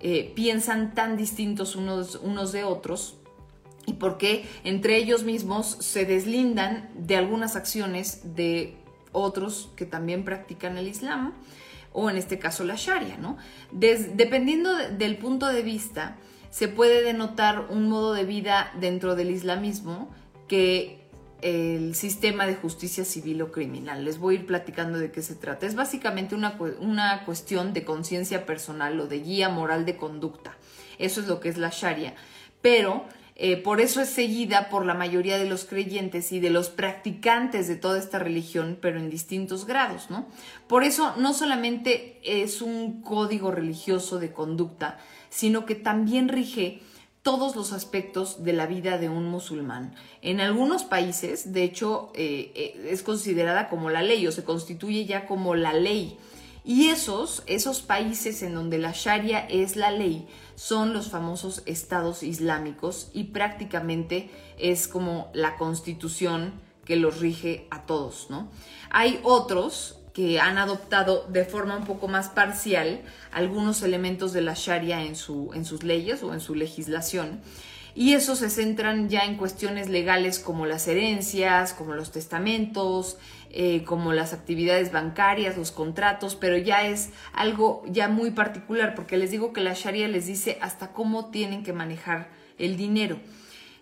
[0.00, 3.16] eh, piensan tan distintos unos, unos de otros
[3.86, 8.76] y por qué entre ellos mismos se deslindan de algunas acciones de
[9.12, 11.34] otros que también practican el Islam
[11.92, 13.36] o en este caso la Sharia, ¿no?
[13.72, 16.16] dependiendo del punto de vista,
[16.50, 20.08] se puede denotar un modo de vida dentro del islamismo
[20.46, 20.99] que
[21.42, 24.04] el sistema de justicia civil o criminal.
[24.04, 25.66] Les voy a ir platicando de qué se trata.
[25.66, 30.56] Es básicamente una, una cuestión de conciencia personal o de guía moral de conducta.
[30.98, 32.14] Eso es lo que es la Sharia.
[32.60, 33.04] Pero
[33.42, 37.68] eh, por eso es seguida por la mayoría de los creyentes y de los practicantes
[37.68, 40.26] de toda esta religión, pero en distintos grados, ¿no?
[40.66, 44.98] Por eso no solamente es un código religioso de conducta,
[45.30, 46.82] sino que también rige
[47.22, 49.94] todos los aspectos de la vida de un musulmán.
[50.22, 55.04] En algunos países, de hecho, eh, eh, es considerada como la ley o se constituye
[55.04, 56.18] ya como la ley.
[56.64, 62.22] Y esos, esos países en donde la Sharia es la ley, son los famosos estados
[62.22, 66.52] islámicos y prácticamente es como la constitución
[66.84, 68.50] que los rige a todos, ¿no?
[68.90, 73.00] Hay otros que han adoptado de forma un poco más parcial
[73.32, 77.40] algunos elementos de la Sharia en, su, en sus leyes o en su legislación.
[77.94, 83.18] Y eso se centran ya en cuestiones legales como las herencias, como los testamentos,
[83.50, 89.16] eh, como las actividades bancarias, los contratos, pero ya es algo ya muy particular, porque
[89.16, 93.18] les digo que la Sharia les dice hasta cómo tienen que manejar el dinero.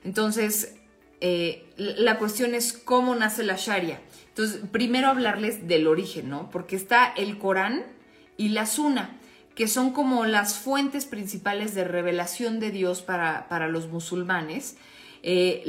[0.04, 0.76] Entonces,
[1.20, 4.00] eh, la cuestión es cómo nace la Sharia.
[4.38, 6.48] Entonces, primero hablarles del origen, ¿no?
[6.50, 7.82] Porque está el Corán
[8.36, 9.16] y la Sunna,
[9.56, 14.76] que son como las fuentes principales de revelación de Dios para, para los musulmanes.
[15.24, 15.64] Eh,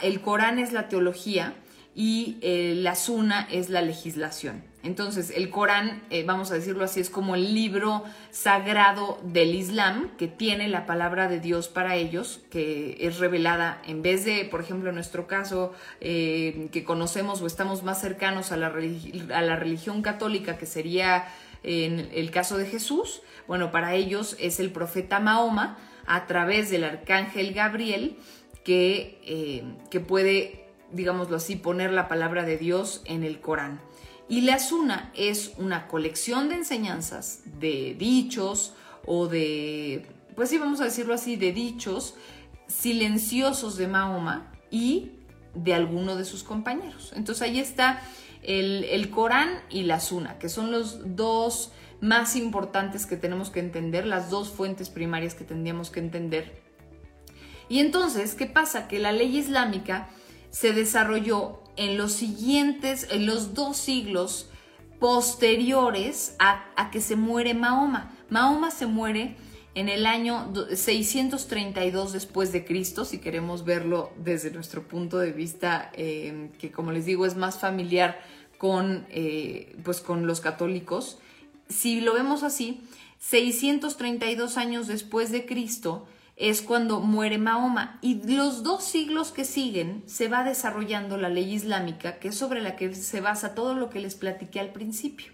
[0.00, 1.56] el Corán es la teología,
[1.94, 4.62] y eh, la Suna es la legislación.
[4.86, 10.10] Entonces, el Corán, eh, vamos a decirlo así, es como el libro sagrado del Islam
[10.16, 14.60] que tiene la palabra de Dios para ellos, que es revelada en vez de, por
[14.60, 19.56] ejemplo, en nuestro caso, eh, que conocemos o estamos más cercanos a la, a la
[19.56, 21.26] religión católica, que sería
[21.64, 26.84] en el caso de Jesús, bueno, para ellos es el profeta Mahoma a través del
[26.84, 28.16] arcángel Gabriel
[28.62, 33.80] que, que puede digámoslo así, poner la palabra de Dios en el Corán.
[34.28, 38.74] Y la Suna es una colección de enseñanzas, de dichos
[39.06, 42.14] o de, pues sí, vamos a decirlo así, de dichos
[42.66, 45.12] silenciosos de Mahoma y
[45.54, 47.12] de alguno de sus compañeros.
[47.14, 48.02] Entonces ahí está
[48.42, 53.60] el, el Corán y la Suna, que son los dos más importantes que tenemos que
[53.60, 56.60] entender, las dos fuentes primarias que tendríamos que entender.
[57.68, 58.88] Y entonces, ¿qué pasa?
[58.88, 60.08] Que la ley islámica
[60.50, 64.48] se desarrolló en los siguientes, en los dos siglos
[64.98, 68.12] posteriores a, que se muere Mahoma.
[68.30, 69.36] Mahoma se muere
[69.74, 75.90] en el año 632 después de Cristo, si queremos verlo desde nuestro punto de vista,
[75.94, 78.18] eh, que como les digo es más familiar
[78.56, 81.18] con, eh, pues con los católicos.
[81.68, 82.80] Si lo vemos así,
[83.18, 87.98] 632 años después de Cristo, es cuando muere Mahoma.
[88.02, 92.60] Y los dos siglos que siguen se va desarrollando la ley islámica, que es sobre
[92.60, 95.32] la que se basa todo lo que les platiqué al principio.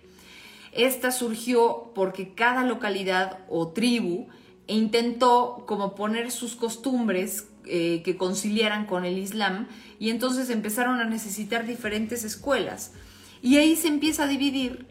[0.73, 4.29] Esta surgió porque cada localidad o tribu
[4.67, 11.05] intentó como poner sus costumbres eh, que conciliaran con el Islam y entonces empezaron a
[11.05, 12.93] necesitar diferentes escuelas.
[13.43, 14.87] Y ahí se empieza a dividir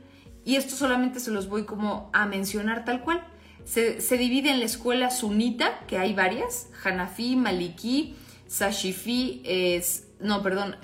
[0.46, 3.26] y esto solamente se los voy como a mencionar tal cual.
[3.66, 8.16] Se, divide en la escuela sunita, que hay varias, Hanafi, Maliki,
[8.48, 10.76] Sashifi, es, no, perdón,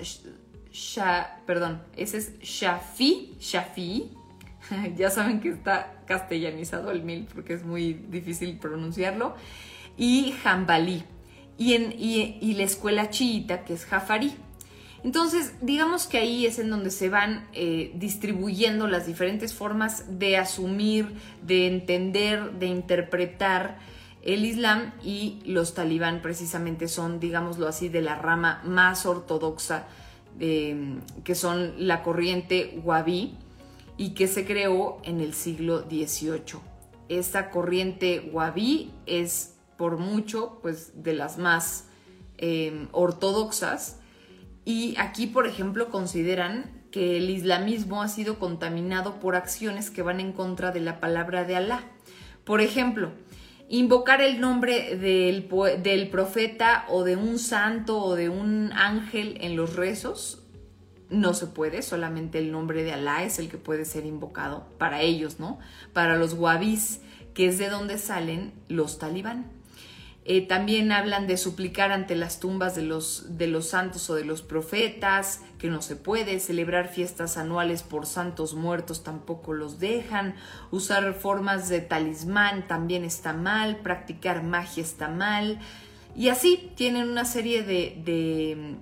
[1.46, 4.10] perdón, ese es Shafi, Shafi,
[4.96, 9.34] ya saben que está castellanizado el mil porque es muy difícil pronunciarlo,
[9.96, 11.04] y Hanbali,
[11.58, 14.32] y, en, y la escuela chiita, que es Jafari.
[15.04, 20.36] Entonces, digamos que ahí es en donde se van eh, distribuyendo las diferentes formas de
[20.36, 23.78] asumir, de entender, de interpretar
[24.22, 29.86] el Islam y los talibán precisamente son, digámoslo así, de la rama más ortodoxa,
[30.40, 33.36] em, que son la corriente wahhabí
[33.96, 36.60] y que se creó en el siglo XVIII.
[37.08, 41.84] Esta corriente wahhabí es por mucho pues, de las más
[42.36, 43.97] em, ortodoxas
[44.68, 50.20] y aquí, por ejemplo, consideran que el islamismo ha sido contaminado por acciones que van
[50.20, 51.84] en contra de la palabra de Alá.
[52.44, 53.12] Por ejemplo,
[53.70, 59.76] Invocar el nombre del, profeta o de un santo o de un ángel en los
[59.76, 60.42] rezos
[61.10, 65.02] no se puede, solamente el nombre de Alá es el que puede ser invocado para
[65.02, 65.58] ellos, ¿no?
[65.92, 67.02] Para los wabis,
[67.34, 69.57] que es de donde salen los talibán.
[70.30, 74.26] Eh, también hablan de suplicar ante las tumbas de los, de los santos o de
[74.26, 80.34] los profetas, que no se puede, celebrar fiestas anuales por santos muertos tampoco los dejan,
[80.70, 85.60] usar formas de talismán también está mal, practicar magia está mal,
[86.14, 88.76] y así tienen una serie de, de,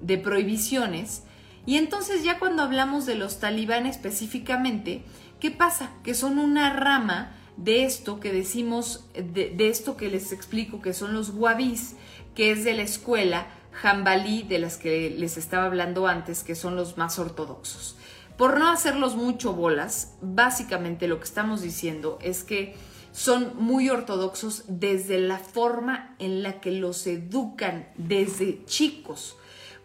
[0.00, 1.22] de prohibiciones.
[1.64, 5.04] Y entonces ya cuando hablamos de los talibán específicamente,
[5.38, 5.90] ¿qué pasa?
[6.02, 11.14] Que son una rama de esto que decimos, de, esto que les explico, que son
[11.14, 11.94] los wabis,
[12.34, 16.74] que es de la escuela jambalí de las que les estaba hablando antes, que son
[16.74, 17.96] los más ortodoxos.
[18.36, 22.74] Por no hacerlos mucho bolas, básicamente lo que estamos diciendo es que
[23.12, 29.36] son muy ortodoxos desde la forma en la que los educan desde chicos,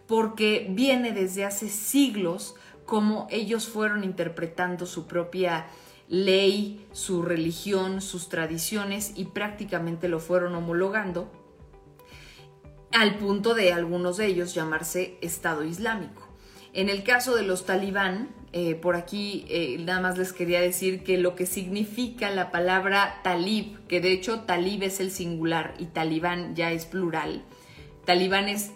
[0.08, 5.66] porque viene desde hace siglos como ellos fueron interpretando su propia
[6.08, 11.30] ley, su religión, sus tradiciones y prácticamente lo fueron homologando
[12.92, 16.26] al punto de algunos de ellos llamarse Estado Islámico.
[16.72, 21.02] En el caso de los talibán, eh, por aquí eh, nada más les quería decir
[21.02, 25.86] que lo que significa la palabra talib, que de hecho talib es el singular y
[25.86, 27.42] talibán ya es plural,
[28.06, 28.70] talibán es,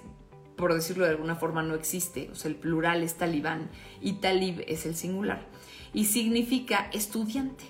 [0.56, 3.70] por decirlo de alguna forma, no existe, o sea, el plural es talibán
[4.02, 5.51] y talib es el singular
[5.92, 7.64] y significa estudiante.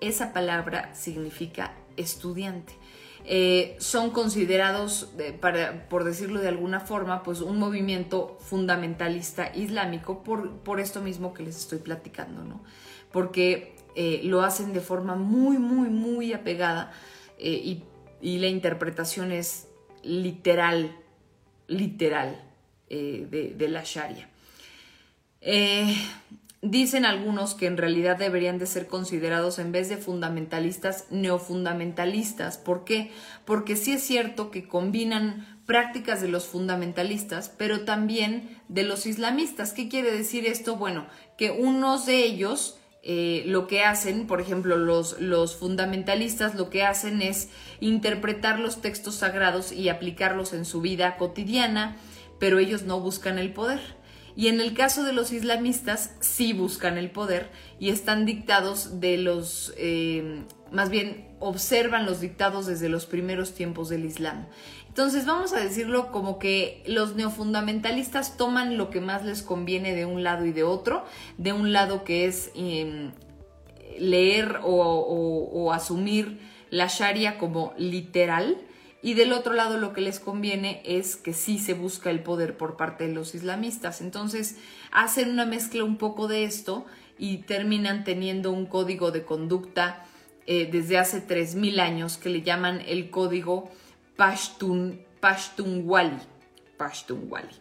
[0.00, 2.74] Esa palabra significa estudiante.
[3.30, 5.12] Eh, son considerados,
[5.90, 11.42] por decirlo de alguna forma, pues un movimiento fundamentalista islámico por, por esto mismo que
[11.42, 12.62] les estoy platicando, ¿no?
[13.12, 16.92] Porque eh, lo hacen de forma muy, muy, muy apegada
[17.38, 17.82] eh,
[18.22, 19.68] y, la interpretación es
[20.02, 20.96] literal,
[21.66, 22.42] literal
[22.88, 24.28] de, la Sharia.
[26.60, 32.58] Dicen algunos que en realidad deberían de ser considerados en vez de fundamentalistas, neofundamentalistas.
[32.58, 33.12] ¿Por qué?
[33.44, 39.72] Porque sí es cierto que combinan prácticas de los fundamentalistas, pero también de los islamistas.
[39.72, 40.74] ¿Qué quiere decir esto?
[40.76, 46.70] Bueno, que unos de ellos eh, lo que hacen, por ejemplo, los, los fundamentalistas lo
[46.70, 51.96] que hacen es interpretar los textos sagrados y aplicarlos en su vida cotidiana,
[52.40, 53.97] pero ellos no buscan el poder.
[54.38, 59.18] Y en el caso de los islamistas, sí buscan el poder y están dictados de
[59.18, 64.46] los, eh, más bien observan los dictados desde los primeros tiempos del Islam.
[64.86, 70.06] Entonces vamos a decirlo como que los neofundamentalistas toman lo que más les conviene de
[70.06, 71.04] un lado y de otro,
[71.36, 73.10] de un lado que es em,
[73.98, 76.38] leer o asumir
[76.70, 78.56] la Sharia como literal
[79.00, 82.56] y del otro lado lo que les conviene es que sí se busca el poder
[82.56, 84.00] por parte de los islamistas.
[84.00, 84.56] Entonces
[84.90, 86.84] hacen una mezcla un poco de esto
[87.16, 90.04] y terminan teniendo un código de conducta
[90.46, 93.70] eh, desde hace 3.000 años que le llaman el código
[94.16, 96.18] Pashtun, Pashtunwali.
[96.76, 97.54] Pashtunwali.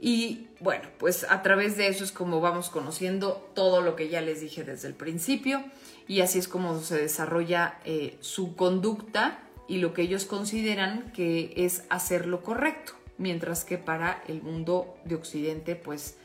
[0.00, 4.20] Y bueno, pues a través de eso es como vamos conociendo todo lo que ya
[4.20, 5.62] les dije desde el principio
[6.08, 11.52] y así es como se desarrolla eh, su conducta y lo que ellos consideran que
[11.56, 16.18] es hacer lo correcto, mientras que para el mundo de Occidente, pues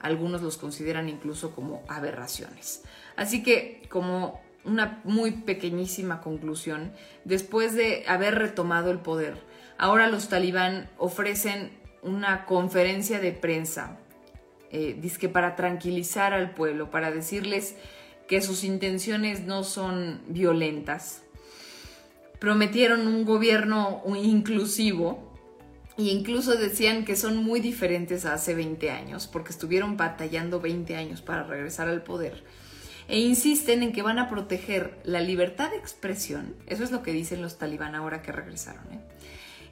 [0.00, 2.82] algunos los consideran incluso como aberraciones.
[3.16, 6.92] Así que como una muy pequeñísima conclusión,
[7.24, 9.36] después de haber retomado el poder,
[9.78, 11.70] ahora los talibán ofrecen
[12.02, 13.98] una conferencia de prensa,
[14.70, 14.96] eh,
[15.32, 17.76] para tranquilizar al pueblo, para decirles
[18.26, 21.22] que sus intenciones no son violentas,
[22.42, 25.32] prometieron un gobierno inclusivo
[25.96, 30.96] e incluso decían que son muy diferentes a hace 20 años, porque estuvieron batallando 20
[30.96, 32.42] años para regresar al poder.
[33.06, 37.12] E insisten en que van a proteger la libertad de expresión, eso es lo que
[37.12, 39.00] dicen los talibán ahora que regresaron, ¿eh?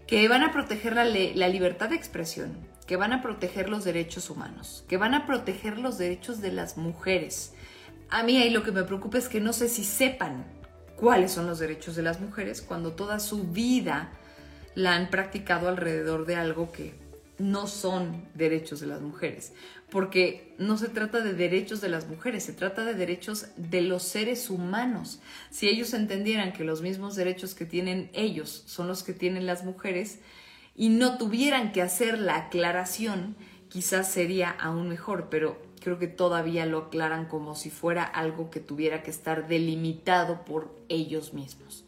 [0.06, 2.56] que van a proteger la, la libertad de expresión,
[2.86, 6.76] que van a proteger los derechos humanos, que van a proteger los derechos de las
[6.76, 7.52] mujeres.
[8.10, 10.59] A mí ahí lo que me preocupa es que no sé si sepan
[11.00, 14.10] cuáles son los derechos de las mujeres cuando toda su vida
[14.74, 16.94] la han practicado alrededor de algo que
[17.38, 19.54] no son derechos de las mujeres,
[19.90, 24.02] porque no se trata de derechos de las mujeres, se trata de derechos de los
[24.02, 25.20] seres humanos.
[25.50, 29.64] Si ellos entendieran que los mismos derechos que tienen ellos son los que tienen las
[29.64, 30.18] mujeres
[30.76, 33.36] y no tuvieran que hacer la aclaración,
[33.70, 38.60] quizás sería aún mejor, pero creo que todavía lo aclaran como si fuera algo que
[38.60, 41.84] tuviera que estar delimitado por ellos mismos.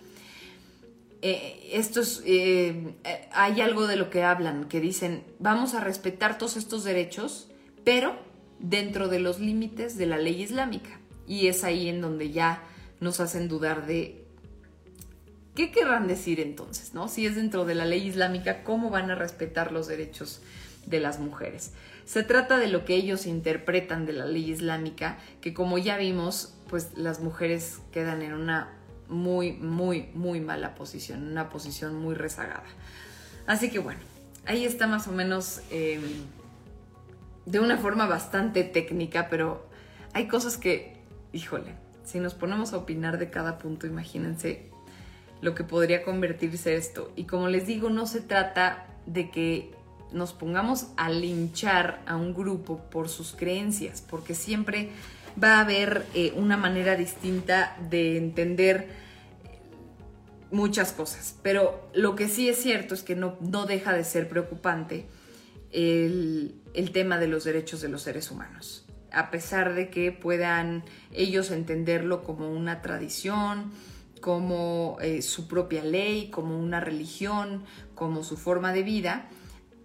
[1.25, 2.97] eh, estos, eh,
[3.33, 7.49] hay algo de lo que hablan, que dicen, vamos a respetar todos estos derechos,
[7.85, 8.17] pero
[8.59, 10.99] dentro de los límites de la ley islámica.
[11.29, 12.65] Y es ahí en donde ya
[12.99, 14.25] nos hacen dudar de
[15.55, 17.09] qué querrán decir entonces, ¿no?
[17.09, 20.41] Si es dentro de la ley islámica, ¿cómo van a respetar los derechos
[20.87, 21.73] de las mujeres?
[22.05, 26.55] Se trata de lo que ellos interpretan de la ley islámica, que como ya vimos,
[26.69, 28.71] pues las mujeres quedan en una
[29.09, 32.65] muy, muy, muy mala posición, una posición muy rezagada.
[33.47, 34.01] Así que bueno,
[34.47, 36.03] ahí está más o menos em,
[37.47, 39.67] de una forma bastante técnica, pero
[40.13, 40.97] hay cosas que,
[41.33, 41.75] híjole,
[42.05, 44.71] si nos ponemos a opinar de cada punto, imagínense
[45.41, 47.13] lo que podría convertirse esto.
[47.17, 49.75] Y como les digo, no se trata de que
[50.13, 54.91] nos pongamos a linchar a un grupo por sus creencias, porque siempre
[55.43, 58.89] va a haber eh, una manera distinta de entender
[60.51, 61.37] muchas cosas.
[61.43, 65.07] Pero lo que sí es cierto es que no, no deja de ser preocupante
[65.73, 68.85] el, tema de los derechos de los seres humanos.
[69.11, 73.73] A pesar de que puedan ellos entenderlo como una tradición,
[74.21, 79.29] como eh, su propia ley, como una religión, como su forma de vida,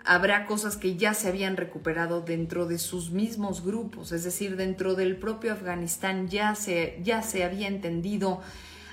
[0.07, 4.95] habrá cosas que ya se habían recuperado dentro de sus mismos grupos, es decir, dentro
[4.95, 8.41] del propio Afganistán ya se, ya se había entendido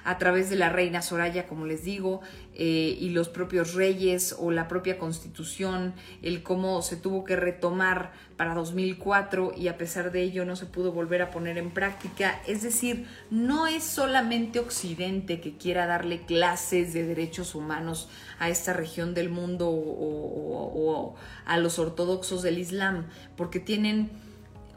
[0.05, 2.21] a través de la reina Soraya, como les digo,
[2.55, 8.13] eh, y los propios reyes o la propia constitución, el cómo se tuvo que retomar
[8.37, 12.41] para 2004 y a pesar de ello no se pudo volver a poner en práctica.
[12.47, 18.73] Es decir, no es solamente Occidente que quiera darle clases de derechos humanos a esta
[18.73, 21.15] región del mundo o
[21.47, 24.11] a los ortodoxos del Islam, porque tienen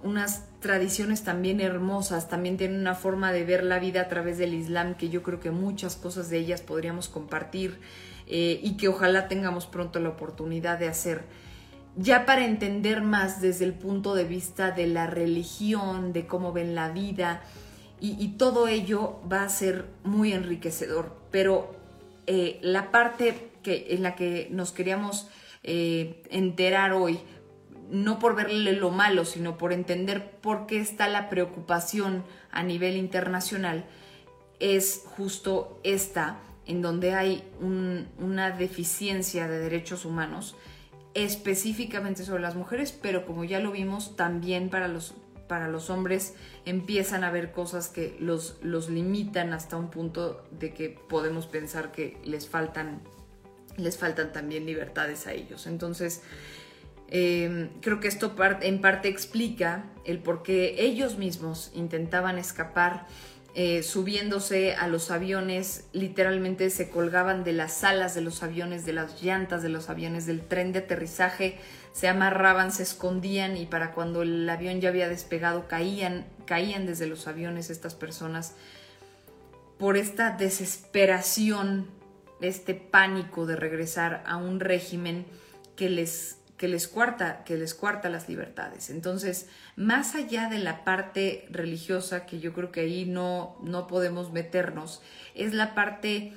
[0.08, 4.54] unas tradiciones también hermosas, también tienen una forma de ver la vida a través del
[4.54, 7.80] Islam que yo creo que muchas cosas de ellas podríamos compartir
[8.28, 11.24] eh, y que ojalá tengamos pronto la oportunidad de hacer.
[11.96, 16.76] Ya para entender más desde el punto de vista de la religión, de cómo ven
[16.76, 17.42] la vida,
[18.00, 21.16] y, todo ello va a ser muy enriquecedor.
[21.32, 21.76] Pero
[22.28, 25.28] eh, la parte que, en la que nos queríamos
[25.64, 27.20] eh, enterar hoy,
[27.90, 32.98] no por verle lo malo, sino por entender por qué está la preocupación a nivel
[32.98, 33.86] internacional,
[34.60, 40.56] es justo esta, en donde hay una deficiencia de derechos humanos,
[41.14, 45.16] específicamente sobre las mujeres, pero como ya lo vimos, también para los,
[45.48, 46.36] para los hombres
[46.66, 51.92] empiezan a haber cosas que los, los limitan hasta un punto de que podemos pensar
[51.92, 53.02] que les faltan,
[53.78, 55.68] les faltan también libertades a ellos.
[55.68, 56.22] Entonces,
[57.10, 63.06] Em, creo que esto en parte explica el por qué ellos mismos intentaban escapar
[63.60, 68.94] eh, subiéndose a los aviones, literalmente se colgaban de las alas de los aviones, de
[68.94, 71.58] las llantas de los aviones, del tren de aterrizaje,
[71.92, 77.08] se amarraban, se escondían y para cuando el avión ya había despegado caían, caían desde
[77.08, 78.54] los aviones estas personas.
[79.80, 81.88] Por esta desesperación,
[82.42, 85.26] este pánico de regresar a un régimen
[85.76, 88.90] que les que les cuarta, que les cuarta las libertades.
[88.90, 94.32] Entonces, más allá de la parte religiosa, que yo creo que ahí no, no podemos
[94.32, 95.02] meternos,
[95.36, 96.34] es la parte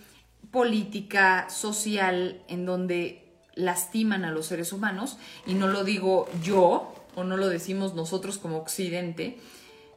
[0.50, 7.24] política, social, en donde lastiman a los seres humanos, y no lo digo yo, o
[7.24, 9.38] no lo decimos nosotros como Occidente,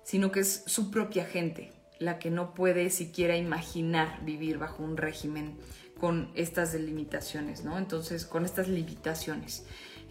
[0.04, 4.98] sino que es su propia gente la que no puede siquiera imaginar vivir bajo un
[4.98, 5.58] régimen
[6.00, 7.78] con estas delimitaciones, ¿no?
[7.78, 9.64] Entonces, con estas limitaciones.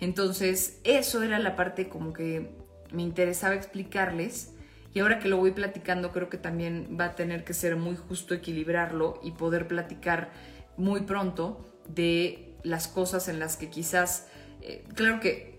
[0.02, 2.50] Entonces, eso era la parte como que
[2.90, 4.52] me interesaba explicarles.
[4.92, 7.94] Y ahora que lo voy platicando, creo que también va a tener que ser muy
[7.94, 10.32] justo equilibrarlo y poder platicar
[10.76, 14.26] muy pronto de las cosas en las que quizás,
[14.60, 15.52] eh, claro que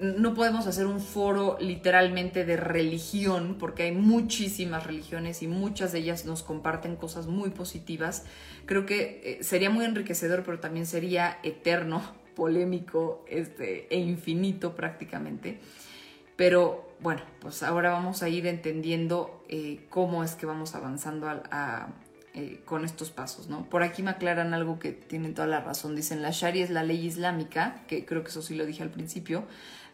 [0.00, 5.98] no podemos hacer un foro literalmente de religión, porque hay muchísimas religiones y muchas de
[5.98, 8.24] ellas nos comparten cosas muy positivas.
[8.64, 12.02] Creo que eh, sería muy enriquecedor, pero también sería eterno
[12.38, 15.60] polémico este, e infinito prácticamente.
[16.36, 21.28] Pero bueno, pues ahora vamos a ir entendiendo eh, cómo es que vamos avanzando
[22.34, 23.68] eh, con estos pasos, ¿no?
[23.68, 25.96] Por aquí me aclaran algo que tienen toda la razón.
[25.96, 28.90] Dicen, la Sharia es la ley islámica, que creo que eso sí lo dije al
[28.90, 29.44] principio.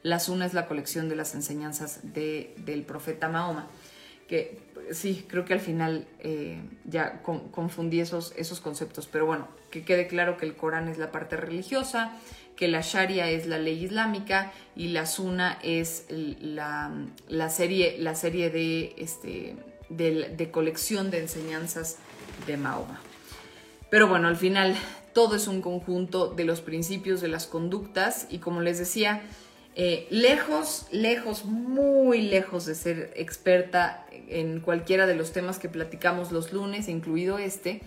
[0.03, 3.69] La Sunna es la colección de las enseñanzas del profeta Mahoma.
[4.29, 4.59] Que
[4.93, 10.07] sí, creo que al final eh, ya confundí esos, esos conceptos, pero bueno, que quede
[10.07, 12.13] claro que el Corán es la parte religiosa,
[12.57, 16.91] que la Sharia es la ley islámica y la Sunna es la,
[17.51, 19.57] serie, la serie de, este,
[19.89, 21.99] de, colección de enseñanzas
[22.47, 23.01] de Mahoma.
[23.91, 24.77] Pero bueno, al final
[25.13, 29.23] todo es un conjunto de los principios, de las conductas y como les decía,
[29.77, 36.31] eh, lejos, lejos, muy lejos de ser experta en cualquiera de los temas que platicamos
[36.31, 37.81] los lunes, incluido este,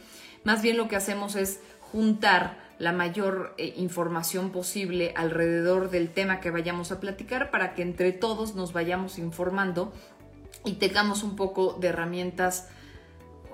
[0.44, 6.42] más bien lo que hacemos es juntar la mayor eh, información posible alrededor del tema
[6.42, 9.94] que vayamos a platicar para que entre todos nos vayamos informando
[10.66, 12.68] y tengamos un poco de herramientas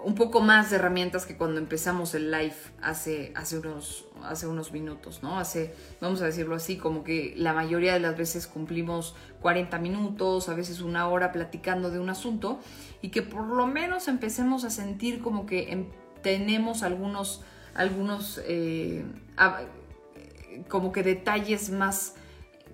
[0.04, 4.72] un poco más de herramientas que cuando empezamos el live hace, hace, unos, hace unos
[4.72, 5.40] minutos, ¿no?
[5.40, 10.50] Hace, vamos a decirlo así, como que la mayoría de las veces cumplimos 40 minutos,
[10.50, 12.60] a veces una hora platicando de un asunto
[13.02, 15.86] y que por lo menos empecemos a sentir como que
[16.22, 17.42] tenemos algunos,
[17.74, 19.06] algunos eh,
[20.68, 22.16] como que detalles más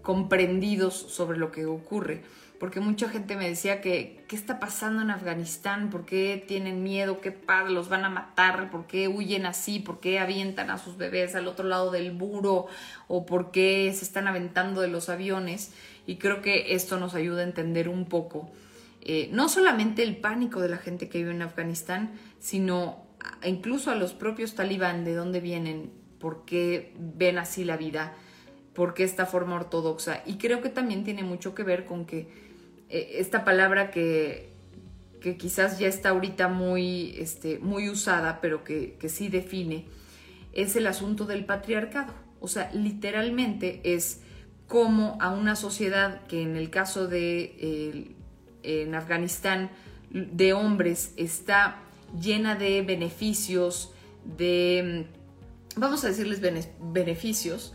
[0.01, 2.23] comprendidos sobre lo que ocurre
[2.59, 5.89] porque mucha gente me decía que, ¿qué está pasando en Afganistán?
[5.89, 7.21] ¿Por qué tienen miedo?
[7.21, 7.71] ¿Qué padre?
[7.71, 8.69] ¿Los van a matar?
[8.69, 9.79] ¿Por qué huyen así?
[9.79, 12.67] ¿Por qué avientan a sus bebés al otro lado del muro?
[13.07, 15.71] ¿O por qué se están aventando de los aviones?
[16.05, 18.49] Y creo que esto nos ayuda a entender un poco,
[19.01, 23.05] eh, no solamente el pánico de la gente que vive en Afganistán, sino
[23.45, 28.15] incluso a los propios talibán, de dónde vienen, por qué ven así la vida,
[28.73, 30.23] por qué esta forma ortodoxa.
[30.25, 32.48] Y creo que también tiene mucho que ver con que
[32.89, 34.51] eh, esta palabra que,
[35.21, 39.85] que, quizás ya está ahorita muy, este, muy usada, pero que, que, sí define,
[40.53, 42.13] es el asunto del patriarcado.
[42.39, 44.21] O sea, literalmente es
[44.67, 48.15] como a una sociedad que en el caso de
[48.63, 49.69] en Afganistán
[50.11, 51.81] de hombres está
[52.19, 53.91] llena de beneficios,
[54.37, 55.05] de,
[55.75, 56.41] vamos a decirles
[56.79, 57.73] beneficios,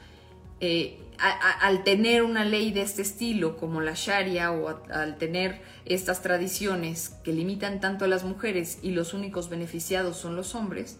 [0.60, 6.22] eh, al tener una ley de este estilo como la Sharia o al tener estas
[6.22, 10.98] tradiciones que limitan tanto a las mujeres y los únicos beneficiados son los hombres,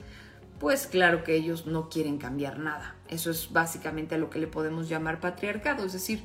[0.58, 2.94] pues claro que ellos no quieren cambiar nada.
[3.08, 6.22] Eso es básicamente a lo que le podemos llamar patriarcado, es decir,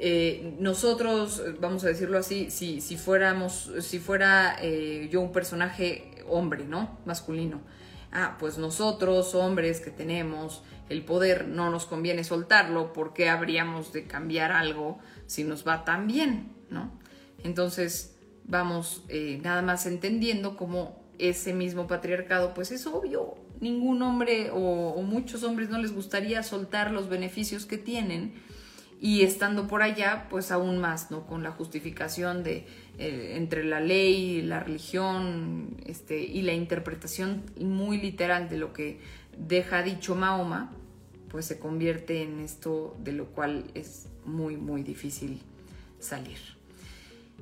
[0.00, 6.24] eh, nosotros, vamos a decirlo así, si, si fuéramos, si fuera eh, yo un personaje
[6.28, 6.98] hombre, ¿no?
[7.04, 7.60] Masculino.
[8.12, 13.92] Ah, pues nosotros, hombres que tenemos el poder no nos conviene soltarlo, ¿por qué habríamos
[13.92, 16.52] de cambiar algo si nos va tan bien?
[16.70, 16.90] ¿no?
[17.44, 24.50] Entonces vamos eh, nada más entendiendo cómo ese mismo patriarcado, pues es obvio, ningún hombre
[24.52, 28.34] o, muchos hombres no les gustaría soltar los beneficios que tienen
[29.00, 31.26] y estando por allá, pues aún más, ¿no?
[31.26, 32.66] Con la justificación de
[32.98, 38.98] eh, entre la ley, la religión, este, y la interpretación muy literal de lo que
[39.46, 40.72] deja dicho Mahoma,
[41.30, 45.40] pues se convierte en esto de lo cual es muy, muy difícil
[45.98, 46.38] salir.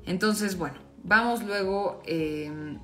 [0.04, 2.02] Entonces, bueno, vamos luego...
[2.06, 2.78] Eh,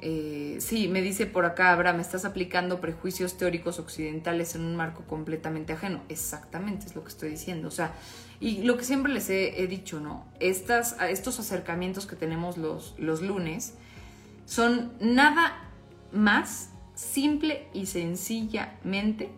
[0.00, 5.02] eh, sí, me dice por acá Abraham, estás aplicando prejuicios teóricos occidentales en un marco
[5.02, 6.02] completamente ajeno.
[6.08, 7.66] Exactamente, es lo que estoy diciendo.
[7.66, 7.92] O sea,
[8.38, 10.24] y lo que siempre les he, dicho, ¿no?
[10.38, 13.74] Estas, estos acercamientos que tenemos los, los lunes
[14.46, 15.68] son nada
[16.12, 19.30] más simple y sencillamente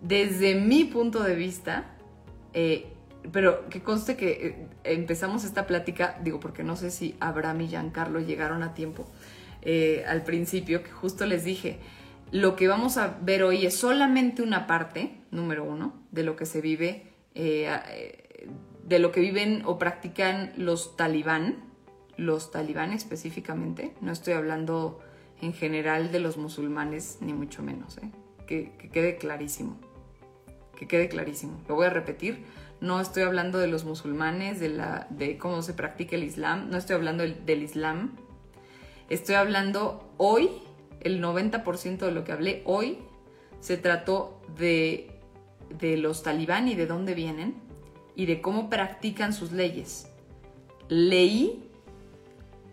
[0.00, 1.84] desde mi punto de vista,
[2.54, 2.94] eh,
[3.30, 7.68] pero que conste que eh, empezamos esta plática, digo, porque no sé si Abraham y
[7.68, 9.06] Giancarlo llegaron a tiempo
[9.60, 11.78] eh, al principio, que justo les dije,
[12.32, 16.46] lo que vamos a ver hoy es solamente una parte, número uno, de lo que
[16.46, 21.64] se vive, de lo que viven o practican los talibán,
[22.16, 25.00] los talibán específicamente, no estoy hablando
[25.40, 27.98] en general de los musulmanes, ni mucho menos,
[28.46, 29.78] que quede clarísimo
[30.80, 31.60] que quede clarísimo.
[31.68, 32.42] Lo voy a repetir,
[32.80, 36.78] no estoy hablando de los musulmanes, de, la, de cómo se practica el Islam, no
[36.78, 38.16] estoy hablando del, Islam,
[39.10, 40.48] estoy hablando hoy,
[41.02, 42.96] el 90% de lo que hablé hoy
[43.60, 45.10] se trató de,
[45.78, 47.56] de los talibán y de dónde vienen
[48.16, 50.08] y de cómo practican sus leyes.
[50.88, 51.68] Leí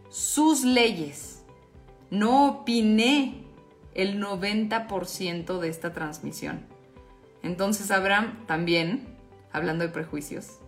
[0.08, 1.37] sus leyes,
[2.10, 3.44] no opiné
[3.94, 6.66] el 90% de esta transmisión.
[7.44, 9.08] Entonces, Abraham, también,
[9.52, 10.60] hablando de prejuicios,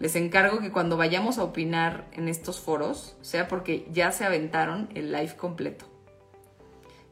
[0.00, 4.88] les encargo que cuando vayamos a opinar en estos foros, sea porque ya se aventaron
[4.94, 5.86] el live completo.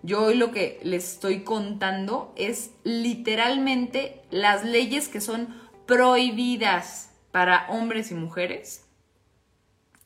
[0.02, 5.54] Yo hoy lo que les estoy contando es literalmente las leyes que son
[5.86, 8.84] prohibidas para hombres y mujeres.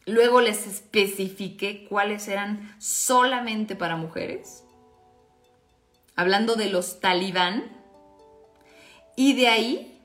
[0.07, 4.65] Luego les especifiqué cuáles eran solamente para mujeres.
[6.15, 7.77] Hablando de los talibán,
[9.17, 10.01] y de ahí,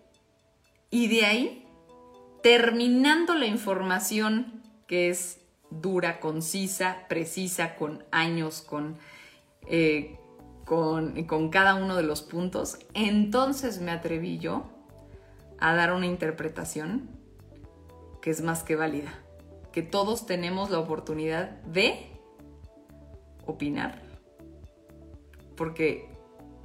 [0.90, 1.68] y de ahí,
[2.42, 8.98] terminando la información que es dura, concisa, precisa, con años, con,
[9.68, 10.18] eh,
[10.66, 14.64] con, con cada uno de los puntos, entonces me atreví yo
[15.60, 17.10] a dar una interpretación
[18.22, 19.14] que es más que válida,
[19.72, 22.08] que todos tenemos la oportunidad de
[23.46, 24.02] opinar,
[25.56, 26.10] porque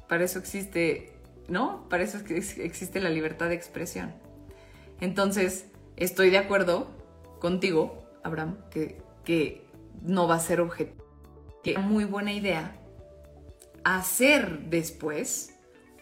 [0.09, 1.13] para eso existe,
[1.49, 1.89] ¿no?
[1.89, 4.15] Para eso existe la libertad de expresión.
[5.01, 6.89] Entonces, estoy de acuerdo
[7.41, 9.67] contigo, Abraham, que, que
[10.03, 11.05] no va a ser objeto.
[11.63, 12.81] Que muy buena idea
[13.87, 15.55] hacer después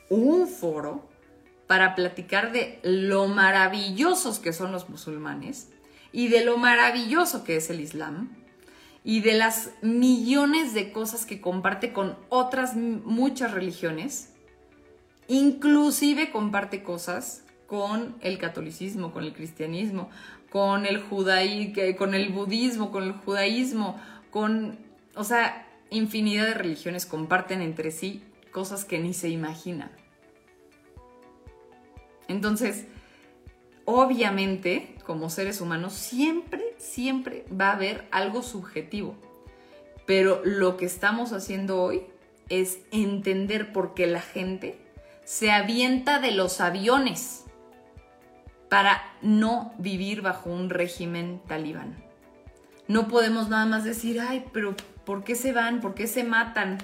[0.09, 1.09] un foro
[1.67, 5.71] para platicar de lo maravillosos que son los musulmanes
[6.15, 8.31] y de lo maravilloso que es el Islam
[9.03, 14.33] y de las millones de cosas que comparte con otras muchas religiones,
[15.27, 20.09] inclusive comparte cosas con el catolicismo, con el cristianismo,
[20.51, 24.01] con el judaí, con el budismo, con el judaísmo,
[24.31, 24.79] con,
[25.17, 29.91] o sea, infinidad de religiones comparten entre sí cosas que ni se imaginan.
[32.29, 32.87] Entonces,
[33.85, 39.17] obviamente, como seres humanos, siempre, siempre va a haber algo subjetivo.
[40.07, 42.03] Pero lo que estamos haciendo hoy
[42.49, 44.79] es entender por qué la gente
[45.25, 47.45] se avienta de los aviones
[48.69, 52.03] para no vivir bajo un régimen talibán.
[52.89, 54.75] No podemos nada más decir, ay, pero
[55.05, 55.81] ¿Por qué se van?
[55.81, 56.79] ¿Por qué se matan?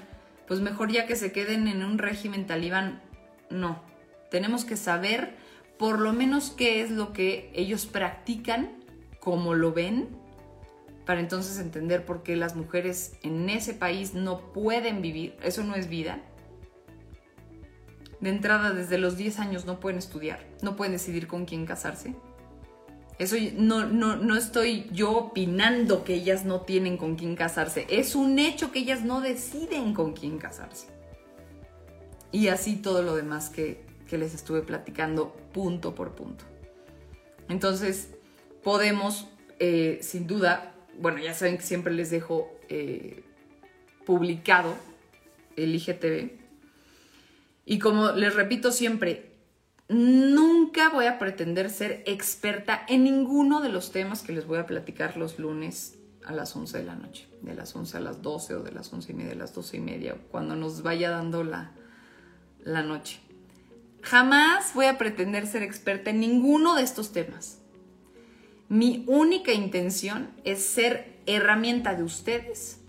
[0.47, 3.01] Pues mejor ya que se queden en un régimen talibán.
[3.49, 3.83] No,
[4.31, 5.35] tenemos que saber
[5.81, 8.71] por lo menos qué es lo que ellos practican,
[9.19, 10.09] cómo lo ven,
[11.05, 15.37] para entonces entender por qué las mujeres en ese país no pueden vivir.
[15.43, 16.21] Eso no es vida.
[18.21, 22.15] De entrada, desde los 10 años no pueden estudiar, no pueden decidir con quién casarse
[23.21, 27.87] eso no, no, no estoy yo opinando que ellas no tienen con quién casarse.
[27.91, 30.87] Es un hecho que ellas no deciden con quién casarse.
[32.33, 33.85] Y así todo lo demás que,
[34.19, 36.45] les estuve platicando punto por punto.
[37.49, 38.11] Entonces,
[38.63, 43.23] podemos, eh, sin duda, bueno, ya saben que siempre les dejo eh,
[44.07, 44.75] publicado
[45.57, 46.39] el IGTV.
[47.67, 49.31] Y como les repito siempre,
[49.91, 54.67] Nunca voy a pretender ser experta en ninguno de los temas que les voy a
[54.67, 58.55] platicar los lunes a las 11 de la noche, de las 11 a las 12
[58.55, 61.43] o de las 11 y media a las 12 y media, cuando nos vaya dando
[61.43, 61.73] la,
[62.63, 63.21] la noche.
[64.03, 67.59] Jamás voy a pretender ser experta en ninguno de estos temas.
[68.69, 72.81] Mi única intención es ser herramienta de ustedes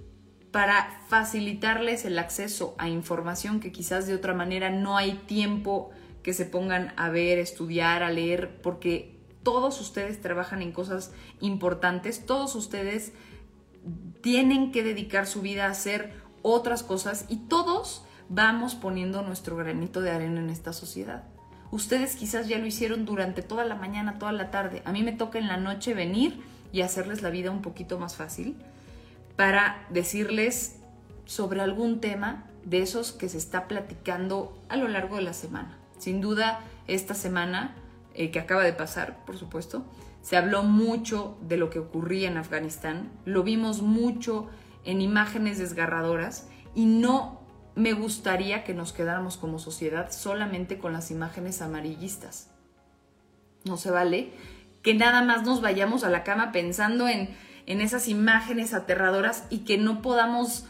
[0.51, 5.91] para facilitarles el acceso a información que quizás de otra manera no hay tiempo
[6.24, 12.26] que se pongan a ver, estudiar, a leer, porque todos ustedes trabajan en cosas importantes,
[12.26, 13.14] todos ustedes
[14.22, 20.00] tienen que dedicar su vida a hacer otras cosas y todos vamos poniendo nuestro granito
[20.00, 21.24] de arena en esta sociedad.
[21.70, 24.82] Ustedes quizás ya lo hicieron durante toda la mañana, toda la tarde.
[24.86, 28.16] A mí me toca en la noche venir y hacerles la vida un poquito más
[28.16, 28.56] fácil
[29.36, 30.78] para decirles
[31.26, 35.78] sobre algún tema de esos que se está platicando a lo largo de la semana.
[35.98, 37.76] Sin duda, esta semana
[38.14, 39.86] eh, que acaba de pasar, por supuesto,
[40.22, 44.48] se habló mucho de lo que ocurría en Afganistán, lo vimos mucho
[44.86, 47.41] en imágenes desgarradoras y no
[47.76, 52.49] me gustaría que nos quedáramos como sociedad solamente con las imágenes amarillistas.
[53.63, 54.34] No se vale
[54.82, 59.59] que nada más nos vayamos a la cama pensando en, en esas imágenes aterradoras y
[59.59, 60.65] que no podamos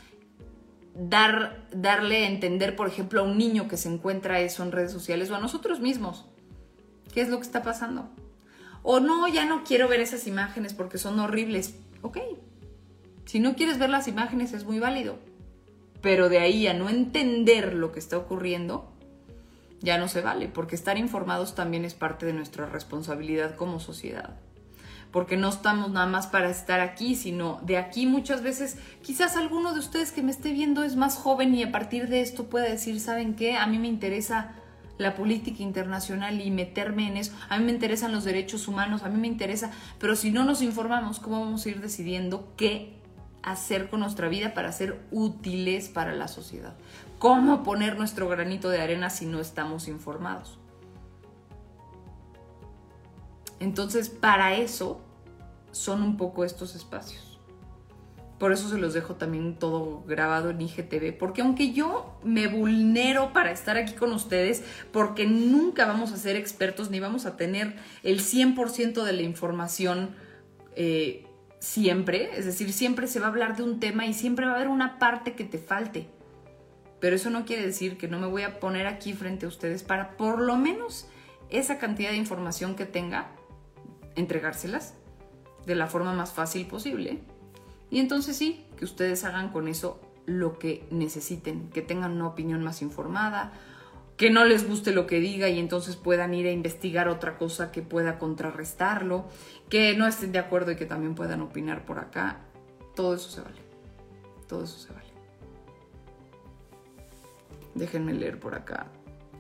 [0.96, 4.92] dar, darle a entender, por ejemplo, a un niño que se encuentra eso en redes
[4.92, 6.26] sociales o a nosotros mismos.
[7.14, 8.10] ¿Qué es lo que está pasando?
[8.84, 11.76] O no, ya no quiero ver esas imágenes porque son horribles.
[12.02, 12.18] Ok,
[13.26, 15.18] si no quieres ver las imágenes es muy válido.
[16.02, 18.92] Pero de ahí a no entender lo que está ocurriendo,
[19.82, 24.40] ya no se vale, porque estar informados también es parte de nuestra responsabilidad como sociedad
[25.12, 29.74] porque no estamos nada más para estar aquí, sino de aquí muchas veces, quizás alguno
[29.74, 32.72] de ustedes que me esté viendo es más joven y a partir de esto puede
[32.72, 33.58] decir, ¿saben qué?
[33.58, 34.54] A mí me interesa
[34.98, 37.34] la política internacional y meterme en eso.
[37.50, 40.62] A mí me interesan los derechos humanos, a mí me interesa, pero si no nos
[40.62, 43.01] informamos, ¿cómo vamos a ir decidiendo qué
[43.44, 46.76] hacer con nuestra vida para ser útiles para la sociedad?
[47.20, 50.58] ¿Cómo poner nuestro granito de arena si no estamos informados?
[53.60, 55.02] Entonces, para eso
[55.72, 57.40] son un poco estos espacios.
[58.40, 63.34] Por eso se los dejo también todo grabado en IGTV, porque aunque yo me vulnero
[63.34, 67.76] para estar aquí con ustedes, porque nunca vamos a ser expertos ni vamos a tener
[68.02, 70.16] el 100% de la información
[70.76, 71.28] eh,
[71.62, 74.56] siempre, es decir, siempre se va a hablar de un tema y siempre va a
[74.56, 76.10] haber una parte que te falte.
[77.00, 79.84] Pero eso no quiere decir que no me voy a poner aquí frente a ustedes
[79.84, 81.08] para por lo menos
[81.50, 83.30] esa cantidad de información que tenga,
[84.16, 84.96] entregárselas
[85.66, 87.20] de la forma más fácil posible.
[87.92, 92.64] Y entonces sí, que ustedes hagan con eso lo que necesiten, que tengan una opinión
[92.64, 93.54] más informada,
[94.22, 97.72] que no les guste lo que diga y entonces puedan ir a investigar otra cosa
[97.72, 99.26] que pueda contrarrestarlo,
[99.68, 102.42] que no estén de acuerdo y que también puedan opinar por acá.
[102.96, 103.60] Todo eso se vale.
[104.48, 105.10] Todo eso se vale.
[107.74, 108.86] Déjenme leer por acá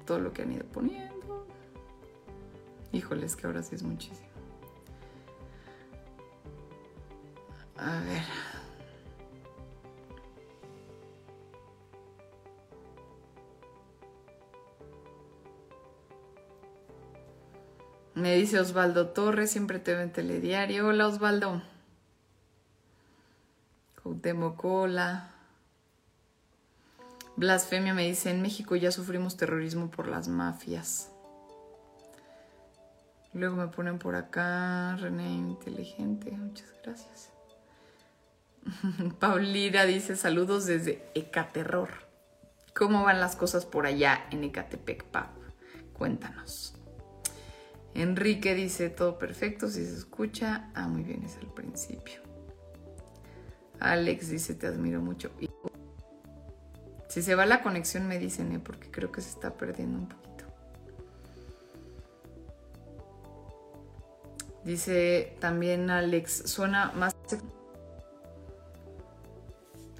[0.07, 1.45] todo lo que han ido poniendo.
[2.91, 4.31] Híjoles, que ahora sí es muchísimo.
[7.77, 8.50] A ver.
[18.13, 20.87] Me dice Osvaldo Torres, siempre te veo en telediario.
[20.87, 21.61] Hola Osvaldo.
[24.57, 25.31] Cola.
[27.37, 31.09] Blasfemia me dice, en México ya sufrimos terrorismo por las mafias.
[33.33, 37.31] Luego me ponen por acá, René Inteligente, muchas gracias.
[39.19, 41.89] Paulira dice, saludos desde Ecaterror.
[42.75, 45.29] ¿Cómo van las cosas por allá en Ecatepec, Pau?
[45.93, 46.80] Cuéntanos.
[47.93, 50.71] Enrique dice, todo perfecto, si se escucha.
[50.73, 52.21] Ah, muy bien, es al principio.
[53.79, 55.31] Alex dice, te admiro mucho.
[57.09, 58.59] Si se va la conexión me dicen, ¿eh?
[58.63, 60.45] porque creo que se está perdiendo un poquito.
[64.63, 67.15] Dice también Alex, suena más...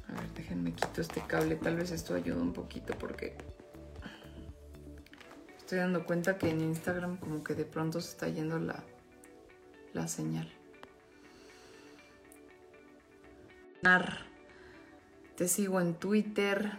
[0.07, 3.35] A ver, déjenme quito este cable, tal vez esto ayuda un poquito porque
[5.71, 8.83] estoy dando cuenta que en Instagram como que de pronto se está yendo la,
[9.93, 10.51] la señal.
[15.37, 16.73] Te sigo en Twitter.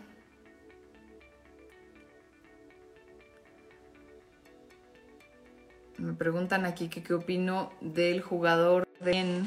[5.97, 9.47] Me preguntan aquí que qué opino del jugador en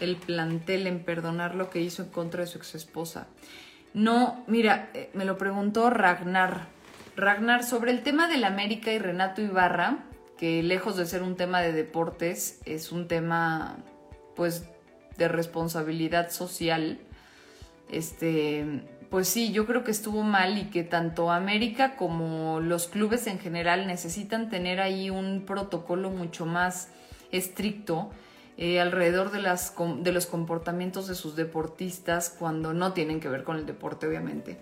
[0.00, 3.28] el plantel en perdonar lo que hizo en contra de su ex esposa.
[3.92, 6.74] No, mira, eh, me lo preguntó Ragnar.
[7.16, 10.04] Ragnar, sobre el tema del América y Renato Ibarra,
[10.36, 13.76] que lejos de ser un tema de deportes, es un tema
[14.34, 14.68] pues
[15.16, 16.98] de responsabilidad social.
[17.90, 23.28] Este, pues sí, yo creo que estuvo mal y que tanto América como los clubes
[23.28, 26.88] en general necesitan tener ahí un protocolo mucho más
[27.30, 28.10] estricto
[28.56, 33.44] eh, alrededor de, las, de los comportamientos de sus deportistas cuando no tienen que ver
[33.44, 34.58] con el deporte, obviamente.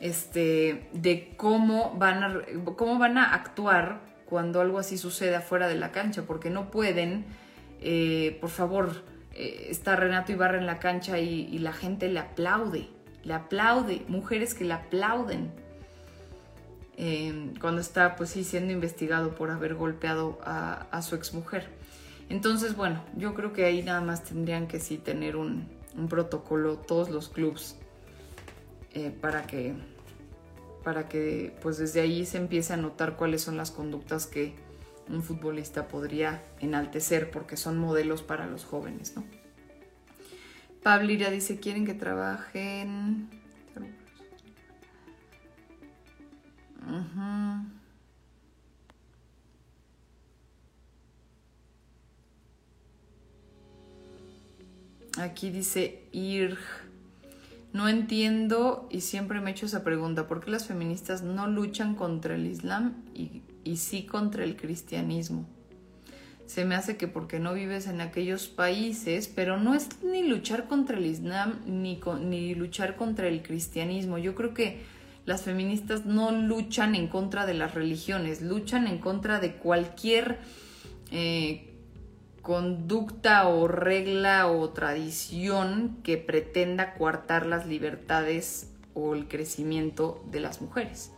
[0.00, 2.42] Este, de cómo van, a,
[2.76, 7.24] cómo van a actuar cuando algo así sucede afuera de la cancha, porque no pueden,
[7.80, 9.02] eh, por favor,
[9.34, 12.88] eh, está Renato Ibarra en la cancha y la gente le aplaude
[13.24, 15.50] le aplaude, mujeres que le aplauden
[16.96, 21.68] eh, cuando está pues sí siendo investigado por haber golpeado a, su exmujer.
[22.28, 25.68] Entonces, bueno, yo creo que ahí nada más tendrían que sí tener un,
[26.08, 27.76] protocolo todos los clubs
[28.94, 29.74] eh, para que
[30.82, 34.54] para que pues desde ahí se empiece a notar cuáles son las conductas que
[35.08, 39.24] un futbolista podría enaltecer porque son modelos para los jóvenes, ¿no?
[40.82, 43.30] Pablo Ira dice, quieren que trabajen...
[55.16, 56.83] Aquí dice IRG.
[57.74, 61.96] No entiendo y siempre me he hecho esa pregunta, ¿por qué las feministas no luchan
[61.96, 63.42] contra el Islam y,
[63.76, 65.46] sí contra el cristianismo?
[66.46, 70.68] se me hace que porque no vives en aquellos países, pero no es ni luchar
[70.68, 74.18] contra el Islam ni, ni luchar contra el cristianismo.
[74.18, 74.82] Yo creo que
[75.24, 80.38] las feministas no luchan en contra de las religiones, luchan en contra de cualquier
[81.10, 81.73] eh,
[82.44, 90.60] conducta o regla o tradición que pretenda coartar las libertades o el crecimiento de las
[90.60, 91.10] mujeres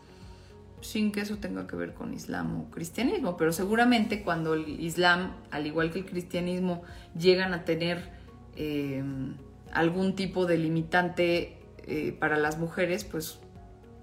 [0.87, 5.33] sin que eso tenga que ver con Islam o cristianismo, pero seguramente cuando el Islam,
[5.51, 6.83] al igual que el cristianismo,
[7.19, 8.13] llegan a tener
[8.55, 9.35] em,
[9.73, 13.41] algún tipo de limitante eh, para las mujeres, pues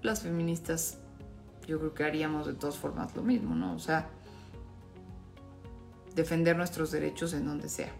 [0.02, 0.98] las feministas
[1.66, 3.74] yo creo que haríamos de todas formas lo mismo, ¿no?
[3.74, 4.10] O sea,
[6.14, 7.92] defender nuestros derechos en donde sea.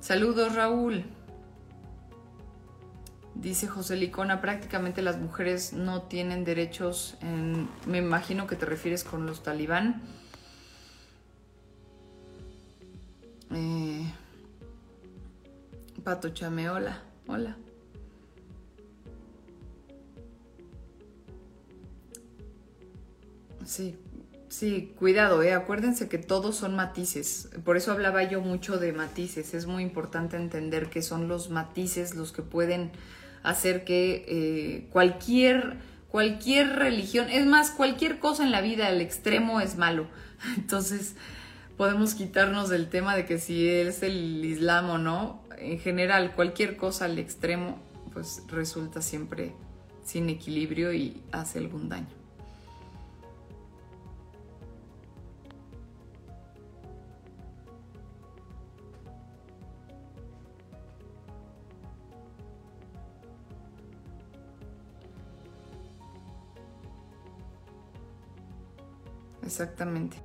[0.00, 1.04] Saludos Raúl.
[3.34, 7.16] Dice José Licona, prácticamente las mujeres no tienen derechos,
[7.86, 10.02] me imagino que te refieres con los talibán.
[13.50, 14.12] Eh,
[16.04, 17.56] Pato Chameola, hola.
[23.64, 23.96] Sí,
[24.52, 25.54] sí, cuidado, ¿eh?
[25.54, 27.48] acuérdense que todos son matices.
[27.64, 29.54] Por eso hablaba yo mucho de matices.
[29.54, 32.92] Es muy importante entender que son los matices los que pueden
[33.42, 35.78] hacer que eh, cualquier,
[36.08, 40.06] cualquier religión, es más, cualquier cosa en la vida al extremo es malo.
[40.58, 41.16] Entonces,
[41.78, 45.42] podemos quitarnos del tema de que si es el Islam o no.
[45.56, 47.80] En general, cualquier cosa al extremo,
[48.12, 49.54] pues resulta siempre
[50.04, 52.21] sin equilibrio y hace algún daño.
[69.42, 70.16] Exactamente.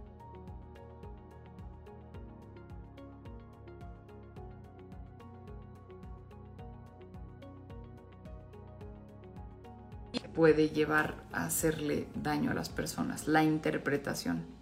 [10.37, 14.56] puede llevar a hacerle daño a las personas, la interpretación.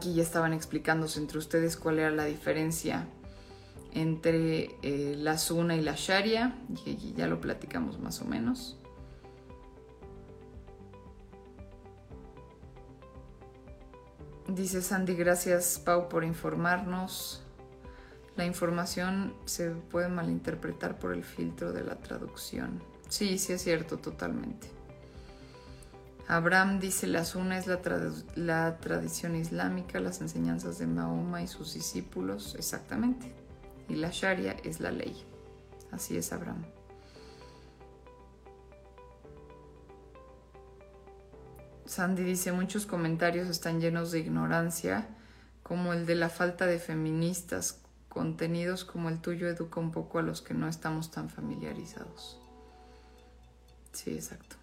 [0.00, 3.06] Aquí ya estaban explicándose entre ustedes cuál era la diferencia
[3.92, 6.54] entre eh, la Suna y la Sharia,
[6.86, 8.78] y ya lo platicamos más o menos.
[14.48, 17.42] Dice Sandy, gracias Pau por informarnos.
[18.36, 22.82] La información se puede malinterpretar por el filtro de la traducción.
[23.10, 24.79] Sí, sí es cierto, totalmente.
[26.30, 27.80] Abraham dice, la Suna es la,
[28.36, 32.54] la tradición islámica, las enseñanzas de Mahoma y sus discípulos.
[32.56, 33.34] Exactamente
[33.90, 35.24] y la Sharia es la ley.
[35.90, 36.64] Así es Abraham.
[41.84, 45.08] Sandy dice, muchos comentarios están llenos de ignorancia,
[45.64, 47.82] como el de la falta de feministas.
[48.08, 52.40] Contenidos como el tuyo educa un poco a los que no estamos tan familiarizados.
[53.92, 54.59] Sí, exacto.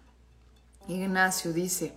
[0.88, 1.94] Ignacio dice,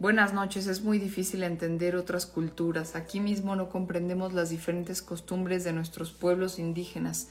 [0.00, 2.96] Buenas noches, es muy difícil entender otras culturas.
[2.96, 7.28] Aquí mismo no comprendemos las diferentes costumbres de nuestros pueblos indígenas.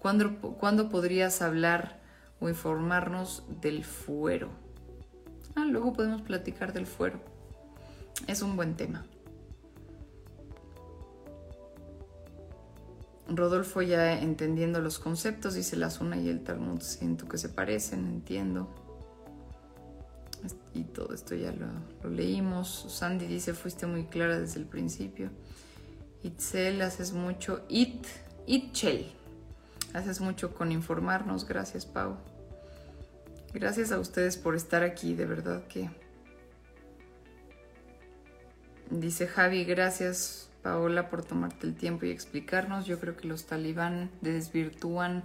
[0.00, 2.00] ¿Cuándo, podrías hablar
[2.40, 4.50] o informarnos del fuero?
[5.54, 7.20] Ah, luego podemos platicar del fuero.
[8.26, 9.06] Es un buen tema.
[13.28, 18.06] Rodolfo ya entendiendo los conceptos, dice la zona y el Talmud, siento que se parecen,
[18.06, 18.87] entiendo
[20.78, 22.86] y todo esto ya lo, leímos.
[22.88, 25.30] Sandy dice, fuiste muy clara desde el principio.
[26.22, 27.64] Itzel, haces mucho.
[27.68, 28.06] It,
[28.46, 29.12] Itchel,
[29.92, 31.46] haces mucho con informarnos.
[31.46, 32.16] Gracias, Pau.
[33.52, 35.90] Gracias a ustedes por estar aquí, de verdad que...
[38.90, 42.86] Dice Javi, gracias Paola por tomarte el tiempo y explicarnos.
[42.86, 45.24] Yo creo que los talibán desvirtúan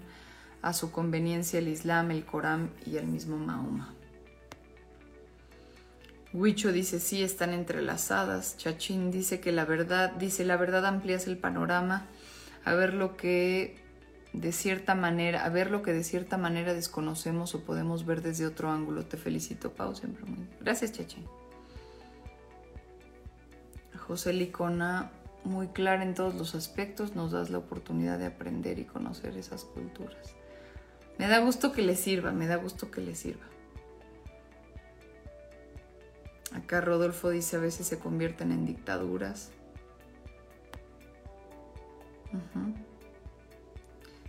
[0.61, 3.93] a su conveniencia el Islam, el Corán y el mismo Mahoma.
[6.33, 8.57] Huicho dice sí, están entrelazadas.
[8.57, 12.07] Chachín dice que la verdad, dice la verdad amplias el panorama,
[12.65, 13.77] a ver lo que
[14.33, 18.47] de cierta manera, a ver lo que de cierta manera desconocemos o podemos ver desde
[18.47, 19.05] otro ángulo.
[19.05, 20.47] Te felicito, Pau, siempre muy.
[20.59, 21.25] Gracias, Chachín.
[24.07, 25.11] José Licona,
[25.43, 29.65] muy clara en todos los aspectos, nos das la oportunidad de aprender y conocer esas
[29.65, 30.35] culturas.
[31.19, 33.52] Me da gusto que le sirva, me da gusto que le sirva.
[36.53, 39.51] Acá Rodolfo dice a veces se convierten en dictaduras.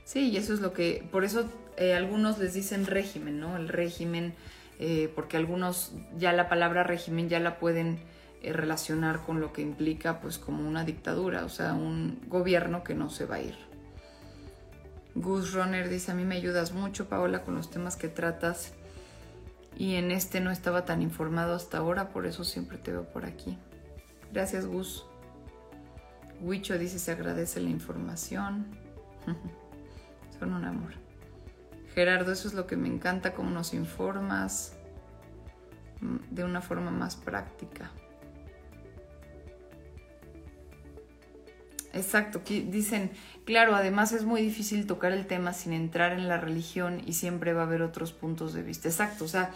[0.04, 3.56] Sí, y eso es lo que, por eso eh, algunos les dicen régimen, ¿no?
[3.56, 4.34] El régimen,
[4.78, 7.98] eh, porque algunos ya la palabra régimen ya la pueden
[8.42, 12.94] eh, relacionar con lo que implica pues como una dictadura, o sea, un gobierno que
[12.94, 13.56] no se va a ir.
[15.14, 18.72] Gus Runner dice, a mí me ayudas mucho, Paola, con los temas que tratas
[19.76, 23.24] y en este no estaba tan informado hasta ahora, por eso siempre te veo por
[23.24, 23.58] aquí.
[24.32, 25.06] Gracias, Gus.
[26.40, 28.66] Huicho dice se agradece la información.
[30.38, 30.92] Son un amor.
[31.94, 34.76] Gerardo, eso es lo que me encanta, cómo nos informas
[36.30, 37.90] de una forma más práctica.
[41.94, 43.10] Exacto, dicen,
[43.44, 47.52] claro, además es muy difícil tocar el tema sin entrar en la religión y siempre
[47.52, 48.88] va a haber otros puntos de vista.
[48.88, 49.52] Exacto, o sea,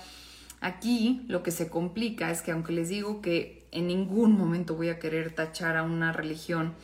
[0.60, 4.88] aquí lo que se complica es que aunque les digo que en ningún momento voy
[4.88, 6.74] a querer tachar a una religión,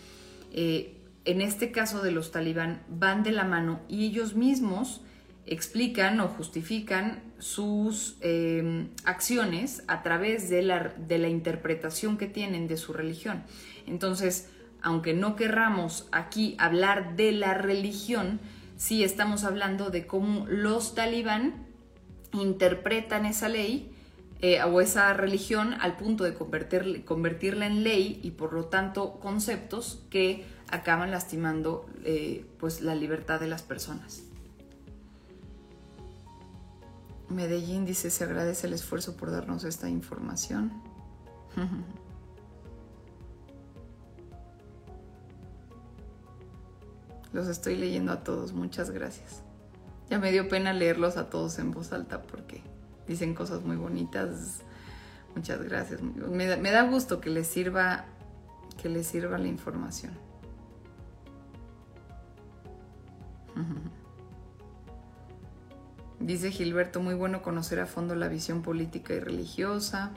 [0.53, 5.03] eh, en este caso de los talibán van de la mano y ellos mismos
[5.47, 12.67] explican o justifican sus em, acciones a través de la, de la interpretación que tienen
[12.67, 13.45] de su religión.
[13.87, 14.49] Entonces,
[14.85, 18.39] aunque no querramos aquí hablar de la religión,
[18.77, 21.67] sí estamos hablando de cómo los talibán
[22.33, 23.91] interpretan esa ley
[24.41, 30.03] eh, o esa religión al punto de convertirla en ley y por lo tanto conceptos
[30.11, 34.25] que acaban lastimando eh, pues la libertad de las personas.
[37.31, 40.73] Medellín dice se agradece el esfuerzo por darnos esta información.
[47.35, 49.43] Los estoy leyendo a todos, muchas gracias.
[50.09, 52.63] Ya me dio pena leerlos a todos en voz alta porque
[53.09, 54.61] dicen cosas muy bonitas.
[55.35, 56.01] Muchas gracias.
[56.01, 58.05] Me da, gusto que les sirva
[58.81, 60.13] que les sirva la información.
[66.21, 70.13] Dice Gilberto, muy bueno conocer a fondo la visión política y religiosa.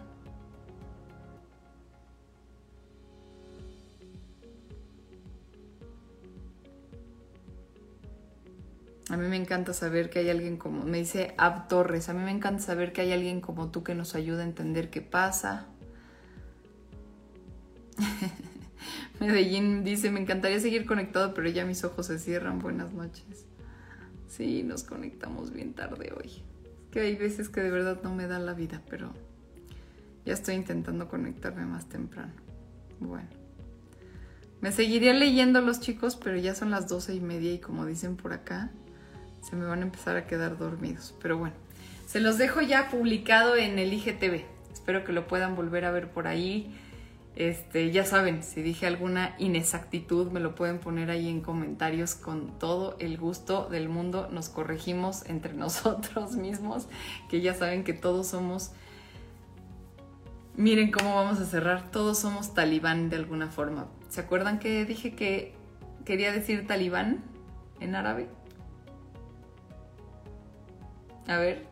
[9.09, 12.21] A mí me encanta saber que hay alguien como, me dice Ab Torres, a mí
[12.23, 15.67] me encanta saber que hay alguien como tú que nos ayuda a entender qué pasa.
[19.19, 22.59] Medellín dice, me encantaría seguir conectado, pero ya mis ojos se cierran.
[22.59, 23.45] Buenas noches.
[24.27, 26.27] Sí, nos conectamos bien tarde hoy.
[26.27, 29.13] Es que hay veces que de verdad no me da la vida, pero
[30.25, 32.33] ya estoy intentando conectarme más temprano.
[32.99, 33.29] Bueno.
[34.59, 38.17] Me seguiría leyendo los chicos, pero ya son las doce y media y como dicen
[38.17, 38.71] por acá,
[39.41, 41.15] se me van a empezar a quedar dormidos.
[41.21, 41.55] Pero bueno,
[42.05, 44.45] se los dejo ya publicado en el IGTV.
[44.71, 46.73] Espero que lo puedan volver a ver por ahí.
[47.35, 52.57] Este, ya saben, si dije alguna inexactitud, me lo pueden poner ahí en comentarios con
[52.57, 54.27] todo el gusto del mundo.
[54.31, 56.87] Nos corregimos entre nosotros mismos,
[57.29, 58.71] que ya saben que todos somos.
[60.55, 61.91] Miren cómo vamos a cerrar.
[61.91, 63.87] Todos somos talibán de alguna forma.
[64.09, 65.53] ¿Se acuerdan que dije que
[66.05, 67.23] quería decir talibán
[67.79, 68.29] en árabe?
[71.27, 71.65] A ver,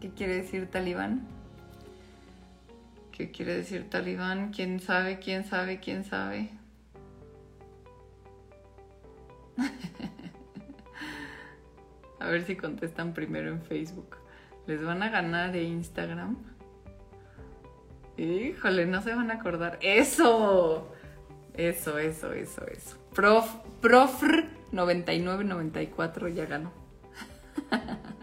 [0.00, 1.22] ¿qué quiere decir talibán?
[3.12, 4.52] ¿Qué quiere decir talibán?
[4.52, 5.20] ¿Quién sabe?
[5.20, 5.78] ¿Quién sabe?
[5.78, 6.50] ¿Quién sabe?
[12.18, 14.16] a ver si contestan primero en Facebook.
[14.66, 16.36] ¿Les van a ganar de Instagram?
[18.16, 19.78] Híjole, no se van a acordar.
[19.82, 20.92] ¡Eso!
[21.54, 22.98] Eso, eso, eso, eso.
[23.14, 26.72] Prof, Profr 9994 ya ganó.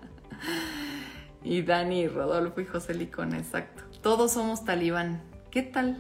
[1.44, 3.84] y Dani, Rodolfo y José Licona, exacto.
[4.02, 5.22] Todos somos talibán.
[5.52, 5.98] ¿Qué tal?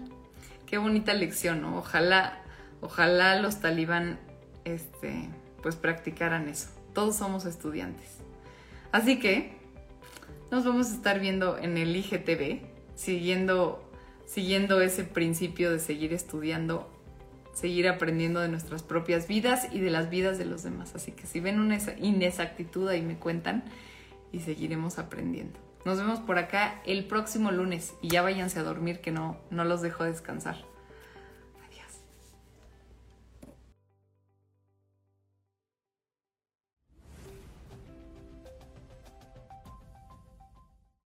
[0.66, 1.64] Qué bonita lección.
[1.66, 2.42] Ojalá,
[2.82, 4.20] ojalá los talibán,
[4.66, 5.30] este,
[5.62, 6.70] pues practicaran eso.
[6.94, 8.18] Todos somos estudiantes.
[8.92, 9.58] Así que
[10.52, 12.62] nos vamos a estar viendo en el IGTV,
[12.96, 13.84] siguiendo,
[14.26, 16.90] siguiendo ese principio de seguir estudiando,
[17.54, 20.96] seguir aprendiendo de nuestras propias vidas y de las vidas de los demás.
[20.96, 23.64] Así que si ven una inexactitud ahí me cuentan
[24.32, 25.60] y seguiremos aprendiendo.
[25.86, 29.64] Nos vemos por acá el próximo lunes y ya váyanse a dormir que no, no
[29.64, 30.69] los dejo descansar.